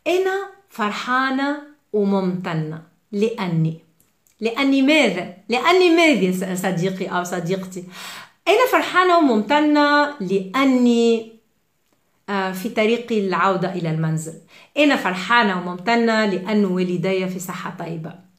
أنا 0.07 0.49
فرحانة 0.69 1.57
وممتنة. 1.93 2.83
لأني 3.11 3.79
لأني 4.39 4.81
ماذا؟ 4.81 5.33
لأني 5.49 5.89
ماذا 5.89 6.55
صديقي 6.55 7.05
أو 7.05 7.23
صديقتي؟ 7.23 7.83
أنا 8.47 8.67
فرحانة 8.71 9.17
وممتنة 9.17 10.15
لأني 10.19 11.31
آه، 12.29 12.51
في 12.51 12.69
طريقي 12.69 13.27
العودة 13.27 13.73
إلى 13.73 13.89
المنزل. 13.89 14.33
أنا 14.77 14.95
فرحانة 14.95 15.61
وممتنة 15.61 16.25
لأن 16.25 16.65
والدي 16.65 17.27
في 17.27 17.39
صحة 17.39 17.75
طيبة. 17.79 18.30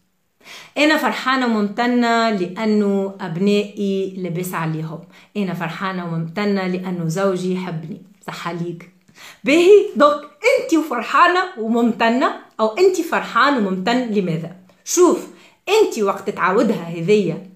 أنا 0.79 0.97
فرحانة 0.97 1.47
وممتنة 1.47 2.31
لأنه 2.31 3.15
أبنائي 3.21 4.15
لبس 4.19 4.55
عليهم. 4.55 5.01
أنا 5.37 5.55
فرحانة 5.55 6.05
وممتنة 6.05 6.67
لأنه 6.67 7.09
زوجي 7.09 7.55
يحبني. 7.55 8.03
صح 8.27 8.49
عليك 8.49 8.93
باهي 9.45 9.87
دوك 9.97 10.15
أنت 10.25 10.85
فرحانة 10.91 11.41
وممتنة 11.59 12.35
أو 12.61 12.67
أنت 12.67 13.01
فرحان 13.01 13.57
وممتن 13.57 14.11
لماذا؟ 14.11 14.57
شوف 14.85 15.27
أنت 15.69 15.99
وقت 15.99 16.31
تعاودها 16.31 16.83
هذية 16.83 17.51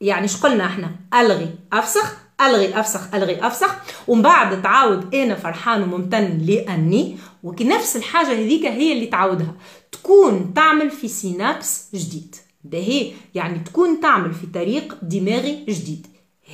يعني 0.00 0.28
شقلنا 0.28 0.66
إحنا؟ 0.66 0.90
ألغي 1.14 1.54
أفسخ 1.72 2.16
ألغي 2.40 2.80
أفسخ 2.80 3.14
ألغي 3.14 3.46
أفسخ 3.46 3.74
ومن 4.08 4.22
بعد 4.22 4.62
تعاود 4.62 5.14
أنا 5.14 5.34
فرحان 5.34 5.82
وممتن 5.82 6.38
لأني 6.38 7.16
ونفس 7.42 7.96
الحاجة 7.96 8.32
هذيك 8.32 8.66
هي 8.66 8.92
اللي 8.92 9.06
تعاودها 9.06 9.54
تكون 9.92 10.54
تعمل 10.54 10.90
في 10.90 11.08
سينابس 11.08 11.88
جديد. 11.94 12.36
باهي 12.64 13.12
يعني 13.34 13.58
تكون 13.58 14.00
تعمل 14.00 14.34
في 14.34 14.46
طريق 14.46 14.96
دماغي 15.02 15.64
جديد. 15.68 16.06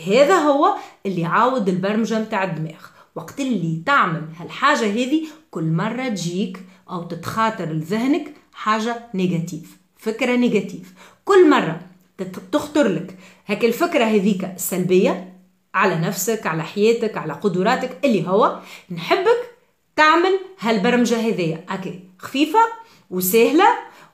هذا 0.07 0.35
هو 0.35 0.75
اللي 1.07 1.25
عاود 1.25 1.69
البرمجة 1.69 2.21
متاع 2.21 2.45
الدماغ. 2.45 2.87
وقت 3.15 3.41
اللي 3.41 3.83
تعمل 3.87 4.23
هالحاجة 4.37 4.87
هذه 4.87 5.27
كل 5.51 5.65
مرة 5.65 6.09
تجيك 6.09 6.65
أو 6.91 7.03
تتخاطر 7.03 7.73
لذهنك 7.73 8.35
حاجة 8.53 9.07
négative 9.15 9.79
فكرة 9.97 10.37
négative. 10.37 10.93
كل 11.25 11.51
مرة 11.51 11.81
تخطر 12.53 12.89
لك 12.89 13.19
هيك 13.47 13.65
الفكرة 13.65 14.05
هذيك 14.05 14.45
السلبيه 14.45 15.35
على 15.75 15.95
نفسك 15.95 16.47
على 16.47 16.63
حياتك 16.63 17.17
على 17.17 17.33
قدراتك 17.33 17.99
اللي 18.05 18.29
هو 18.29 18.61
نحبك 18.91 19.51
تعمل 19.97 20.39
هالبرمجة 20.61 21.17
هذيا 21.21 21.65
OK 21.71 22.01
خفيفة 22.19 22.59
وسهلة 23.11 23.69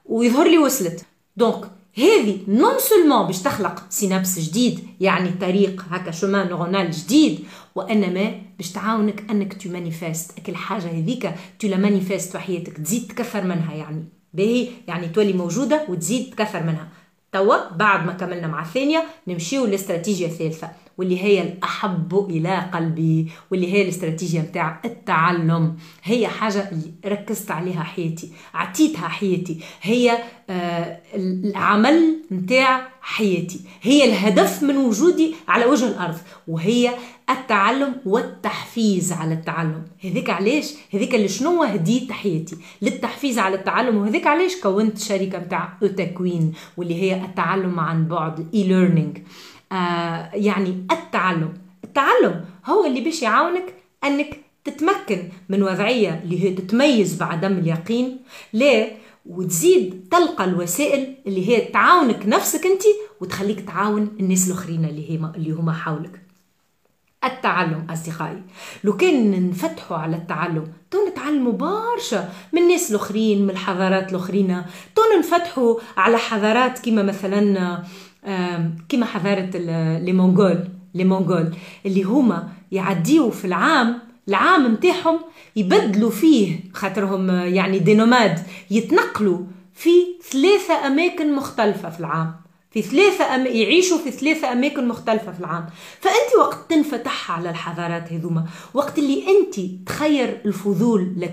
ويظهر 0.06 0.48
لي 0.48 0.58
وصلت. 0.58 1.04
donc 1.36 1.64
هذه 1.98 2.38
non 2.48 2.78
seulement 2.78 3.26
باش 3.26 3.42
تخلق 3.42 3.82
synapse 3.90 4.38
جديد 4.38 4.88
يعني 5.00 5.30
طريق 5.40 5.84
هكا 5.90 6.10
chemin 6.10 6.48
neuronal 6.48 6.90
جديد 6.90 7.44
وإنما 7.74 8.40
باش 8.58 8.72
تعاونك 8.72 9.30
أنك 9.30 9.62
tu 9.62 9.68
manifestes 9.68 10.40
كل 10.40 10.56
حاجة 10.56 10.90
هذيك 10.90 11.30
tu 11.58 11.68
la 11.68 11.76
manifestes 11.76 12.32
في 12.32 12.38
حياتك 12.38 12.76
تزيد 12.76 13.06
تكثر 13.08 13.44
منها 13.44 13.74
يعني. 13.74 14.04
باهي 14.32 14.68
يعني 14.88 15.08
تولي 15.08 15.32
موجودة 15.32 15.86
وتزيد 15.88 16.34
تكثر 16.34 16.62
منها. 16.62 16.88
توا 17.32 17.76
بعد 17.76 18.06
ما 18.06 18.12
كملنا 18.12 18.46
مع 18.46 18.62
الثانية 18.62 19.04
نمشيو 19.28 19.66
للاستراتيجية 19.66 20.26
الثالثة. 20.26 20.70
واللي 20.98 21.22
هي 21.22 21.42
الأحب 21.42 22.26
إلى 22.30 22.70
قلبي 22.74 23.28
واللي 23.50 23.72
هي 23.72 23.82
الاستراتيجية 23.82 24.40
متاع 24.40 24.80
التعلم. 24.84 25.76
هي 26.02 26.28
حاجة 26.28 26.70
ركزت 27.06 27.50
عليها 27.50 27.82
حياتي 27.82 28.28
عطيتها 28.54 29.08
حياتي. 29.08 29.58
هي 29.82 30.18
آه 30.50 30.98
العمل 31.14 32.16
متاع 32.30 32.88
حياتي. 33.00 33.60
هي 33.82 34.04
الهدف 34.04 34.62
من 34.62 34.76
وجودي 34.76 35.34
على 35.48 35.64
وجه 35.64 35.88
الأرض 35.88 36.18
وهي 36.48 36.90
التعلم 37.30 37.94
والتحفيز 38.06 39.12
على 39.12 39.34
التعلم. 39.34 39.82
هذيك 40.04 40.30
علاش؟ 40.30 40.74
هذيك 40.94 41.14
اللي 41.14 41.28
شنو 41.28 41.62
هديت 41.62 42.12
حياتي؟ 42.12 42.56
للتحفيز 42.82 43.38
على 43.38 43.54
التعلم 43.54 43.96
وهذيك 43.96 44.26
علاش 44.26 44.56
كونت 44.56 44.98
شركة 44.98 45.38
متاع 45.38 45.78
تكوين 45.80 46.52
واللي 46.76 46.94
هي 46.94 47.24
التعلم 47.24 47.80
عن 47.80 48.08
بعد 48.08 48.46
اي 48.54 48.64
آه 48.64 49.22
يعني 50.34 50.86
التعلم. 50.92 51.54
التعلم 51.84 52.44
هو 52.66 52.84
اللي 52.86 53.00
باش 53.00 53.22
يعاونك 53.22 53.74
أنك 54.04 54.40
تتمكن 54.64 55.28
من 55.48 55.62
وضعية 55.62 56.20
اللي 56.24 56.44
هي 56.44 56.54
تتميز 56.54 57.16
بعدم 57.16 57.52
اليقين 57.52 58.18
ليه 58.52 58.96
وتزيد 59.26 60.08
تلقى 60.10 60.44
الوسائل 60.44 61.14
اللي 61.26 61.48
هي 61.48 61.60
تعاونك 61.60 62.26
نفسك 62.26 62.66
أنت 62.66 62.82
وتخليك 63.20 63.60
تعاون 63.60 64.16
الناس 64.20 64.48
الآخرين 64.48 64.84
اللي 64.84 65.10
هي 65.10 65.14
اللي 65.36 65.52
هما 65.52 65.72
حولك. 65.72 66.20
التعلم 67.24 67.86
أصدقائي 67.90 68.42
لو 68.84 68.96
كان 68.96 69.50
نفتحوا 69.50 69.96
على 69.96 70.16
التعلم 70.16 70.72
تو 70.90 70.98
نتعلموا 71.08 71.52
برشا 71.52 72.28
من 72.52 72.62
الناس 72.62 72.90
الآخرين 72.90 73.42
من 73.42 73.50
الحضارات 73.50 74.10
الآخرين. 74.10 74.62
تو 74.96 75.02
نفتحوا 75.18 75.76
على 75.96 76.18
حضارات 76.18 76.78
كما 76.78 77.02
مثلا 77.02 77.82
كما 78.88 79.06
حضارة 79.06 79.50
les 79.98 80.12
Mongols 80.12 80.64
les 80.94 81.04
Mongols 81.04 81.54
اللي 81.86 82.02
هما 82.02 82.48
يعديوا 82.72 83.30
في 83.30 83.44
العام 83.44 83.98
العام 84.28 84.72
متاعهم 84.72 85.18
يبدلوا 85.56 86.10
فيه 86.10 86.60
خاطرهم 86.72 87.30
يعني 87.30 87.78
des 87.78 87.96
nomades 87.96 88.38
يتنقلوا 88.70 89.38
في 89.74 89.90
ثلاثة 90.30 90.86
أماكن 90.86 91.34
مختلفة 91.36 91.90
في 91.90 92.00
العام. 92.00 92.34
في 92.74 92.82
ثلاثة 92.82 93.34
أم... 93.34 93.46
يعيشوا 93.46 93.98
في 93.98 94.10
ثلاثة 94.10 94.52
أماكن 94.52 94.88
مختلفة 94.88 95.32
في 95.32 95.40
العام. 95.40 95.66
فأنت 96.00 96.34
وقت 96.38 96.70
تنفتح 96.70 97.30
على 97.30 97.50
الحضارات 97.50 98.12
هذوما 98.12 98.44
وقت 98.74 98.98
اللي 98.98 99.24
أنت 99.28 99.60
تخير 99.86 100.40
الفضول 100.44 101.12
لا 101.16 101.26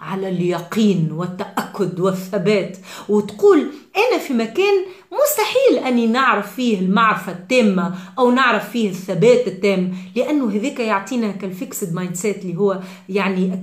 على 0.00 0.28
اليقين 0.28 1.12
والتأكد 1.12 2.00
والثبات 2.00 2.76
وتقول 3.08 3.58
أنا 3.96 4.18
في 4.18 4.32
مكان 4.34 4.84
مستحيل 5.12 5.86
أني 5.86 6.06
نعرف 6.06 6.54
فيه 6.54 6.78
المعرفة 6.78 7.32
التامة 7.32 7.94
أو 8.18 8.30
نعرف 8.30 8.70
فيه 8.70 8.88
الثبات 8.90 9.48
التام 9.48 9.94
لأنه 10.16 10.50
هذاك 10.50 10.80
يعطينا 10.80 11.32
كال 11.32 11.94
fixed 11.94 12.14
mindset 12.14 12.42
اللي 12.44 12.58
هو 12.58 12.80
يعني 13.08 13.60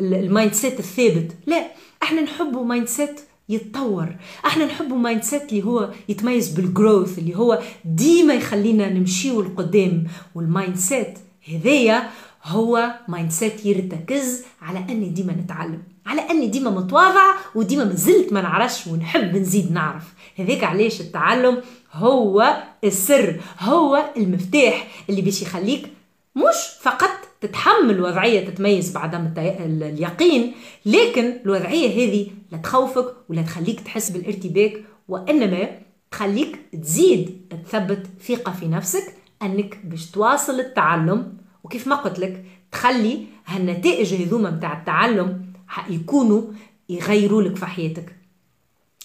ال 0.00 0.52
mindset 0.52 0.78
الثابت. 0.78 1.32
لا 1.46 1.66
إحنا 2.02 2.20
نحبه 2.20 2.62
mindset 2.62 3.20
يتطور. 3.52 4.16
إحنا 4.46 4.64
نحبوا 4.64 4.96
mindset 4.96 5.52
اللي 5.52 5.64
هو 5.64 5.90
يتميز 6.08 6.48
بال 6.48 6.65
growth 6.65 7.18
اللي 7.18 7.36
هو 7.36 7.62
ديما 7.84 8.34
يخلينا 8.34 8.88
نمشيو 8.88 9.42
لقدام. 9.42 10.06
وال 10.34 10.76
mindset 10.76 11.18
هذايا 11.48 12.10
هو 12.44 12.94
mindset 13.08 13.66
يرتكز 13.66 14.44
على 14.62 14.78
أني 14.78 15.08
ديما 15.08 15.32
نتعلم 15.32 15.82
على 16.06 16.20
أني 16.30 16.46
ديما 16.46 16.70
متواضعه 16.70 17.34
وديما 17.54 17.84
مازلت 17.84 18.32
ما 18.32 18.40
نعرفش 18.42 18.86
ونحب 18.86 19.36
نزيد 19.36 19.72
نعرف. 19.72 20.04
هذاك 20.38 20.64
علاش 20.64 21.00
التعلم 21.00 21.62
هو 21.92 22.62
السر 22.84 23.40
هو 23.60 24.04
المفتاح 24.16 24.88
اللي 25.10 25.22
باش 25.22 25.42
يخليك 25.42 25.88
مش 26.36 26.56
فقط 26.80 27.10
تتحمل 27.42 28.00
وضعية 28.00 28.48
تتميز 28.48 28.92
بعدم 28.92 29.34
اليقين 29.38 30.54
لكن 30.86 31.40
الوضعية 31.44 31.88
هذه 31.88 32.26
لا 32.52 32.58
تخوفك 32.58 33.14
ولا 33.28 33.42
تخليك 33.42 33.80
تحس 33.80 34.10
بالارتباك 34.10 34.84
وإنما 35.08 35.68
تخليك 36.10 36.58
تزيد 36.82 37.54
تثبت 37.66 38.06
ثقة 38.28 38.52
في 38.52 38.68
نفسك 38.68 39.14
أنك 39.42 39.78
باش 39.84 40.10
تواصل 40.10 40.60
التعلم. 40.60 41.36
وكيف 41.64 41.86
ما 41.86 41.96
قلت 41.96 42.18
لك 42.18 42.44
تخلي 42.72 43.26
هالنتائج 43.46 44.14
هذوما 44.14 44.50
متاع 44.50 44.78
التعلم 44.80 45.46
يكونوا 45.90 46.42
يغيروا 46.88 47.42
لك 47.42 47.56
في 47.56 47.66
حياتك. 47.66 48.16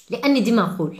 لأني 0.09 0.39
ديما 0.39 0.61
نقول 0.61 0.99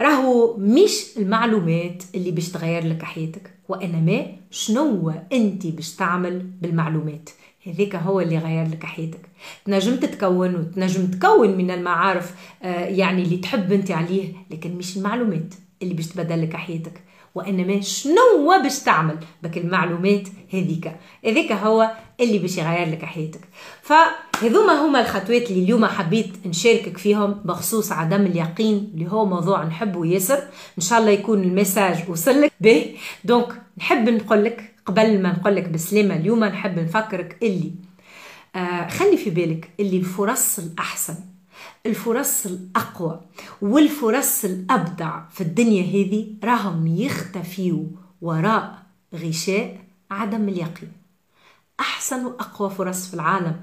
راهو 0.00 0.56
مش 0.56 1.04
المعلومات 1.16 2.02
اللي 2.14 2.30
باش 2.30 2.48
تغير 2.48 2.86
لك 2.86 3.02
حياتك. 3.02 3.55
وإنما 3.68 4.26
شنو 4.50 5.12
أنت 5.32 5.66
باش 5.66 5.96
تعمل 5.96 6.38
بالمعلومات؟ 6.38 7.30
هذاك 7.66 7.96
هو 7.96 8.20
اللي 8.20 8.38
غير 8.38 8.68
لك 8.68 8.84
حياتك. 8.84 9.20
تنجم 9.64 9.96
تتكون 9.96 10.54
وتنجم 10.54 11.06
تكون 11.06 11.56
من 11.56 11.70
المعارف 11.70 12.34
آه، 12.62 12.84
يعني 12.84 13.22
اللي 13.22 13.36
تحب 13.36 13.72
أنت 13.72 13.90
عليه 13.90 14.32
لكن 14.50 14.74
مش 14.74 14.96
المعلومات 14.96 15.54
اللي 15.82 15.94
باش 15.94 16.06
تبدل 16.06 16.42
لك 16.42 16.56
حياتك. 16.56 17.00
وإنما 17.36 17.80
شنو 17.80 18.62
باش 18.62 18.78
تعمل؟ 18.80 19.18
بك 19.42 19.58
المعلومات 19.58 20.28
هذيك. 20.52 20.92
هذيك 21.24 21.52
هو 21.52 21.90
اللي 22.20 22.38
باش 22.38 22.58
يغير 22.58 22.88
لك 22.90 23.04
حياتك. 23.04 23.40
فهذوما 23.82 24.72
هما 24.86 25.00
الخطوات 25.00 25.50
اللي 25.50 25.62
اليوم 25.62 25.86
حبيت 25.86 26.46
نشاركك 26.46 26.98
فيهم 26.98 27.32
بخصوص 27.44 27.92
عدم 27.92 28.20
اليقين 28.26 28.90
اللي 28.94 29.10
هو 29.10 29.24
موضوع 29.24 29.64
نحبه 29.64 30.06
ياسر 30.06 30.38
إن 30.78 30.82
شاء 30.82 30.98
الله 30.98 31.10
يكون 31.10 31.42
الميساج 31.42 32.10
وصلك 32.10 32.52
به. 32.60 32.96
donc 33.24 33.62
نحب 33.78 34.08
نقول 34.08 34.44
لك 34.44 34.74
قبل 34.86 35.22
ما 35.22 35.32
نقول 35.32 35.56
لك 35.56 35.68
بسلامة 35.68 36.16
اليوم 36.16 36.44
نحب 36.44 36.78
نفكرك 36.78 37.36
اللي 37.42 37.72
آه 38.56 38.88
خلي 38.88 39.16
في 39.16 39.30
بالك 39.30 39.70
اللي 39.80 39.96
الفرص 39.96 40.58
الأحسن 40.58 41.14
الفرص 41.86 42.46
الأقوى 42.46 43.20
والفرص 43.62 44.44
الأبدع 44.44 45.20
في 45.30 45.40
الدنيا 45.40 45.82
هذه 45.82 46.26
راهم 46.44 46.86
يختفيوا 46.86 47.84
وراء 48.22 48.82
غشاء 49.14 49.78
عدم 50.10 50.48
اليقين. 50.48 50.92
أحسن 51.80 52.26
وأقوى 52.26 52.70
فرص 52.70 53.08
في 53.08 53.14
العالم 53.14 53.60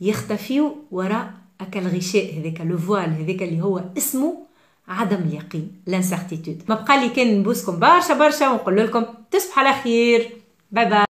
يختفيوا 0.00 0.70
وراء 0.90 1.34
هاك 1.60 1.86
الغشاء 1.86 2.54
le 2.64 2.78
voile 2.78 3.10
هذاك 3.22 3.42
اللي 3.42 3.62
هو 3.62 3.84
اسمه 3.98 4.46
عدم 4.88 5.16
اليقين 5.16 5.82
l'incertitude 5.86 6.62
ما 6.68 6.74
بقى 6.74 7.00
لي 7.00 7.08
كان 7.08 7.38
نبوسكم 7.38 7.78
برشا 7.78 8.18
برشا 8.18 8.50
ونقول 8.50 8.76
لكم 8.76 9.04
تصبحوا 9.30 9.62
على 9.62 9.82
خير. 9.82 10.30
bye 10.72 10.84
bye 10.90 11.05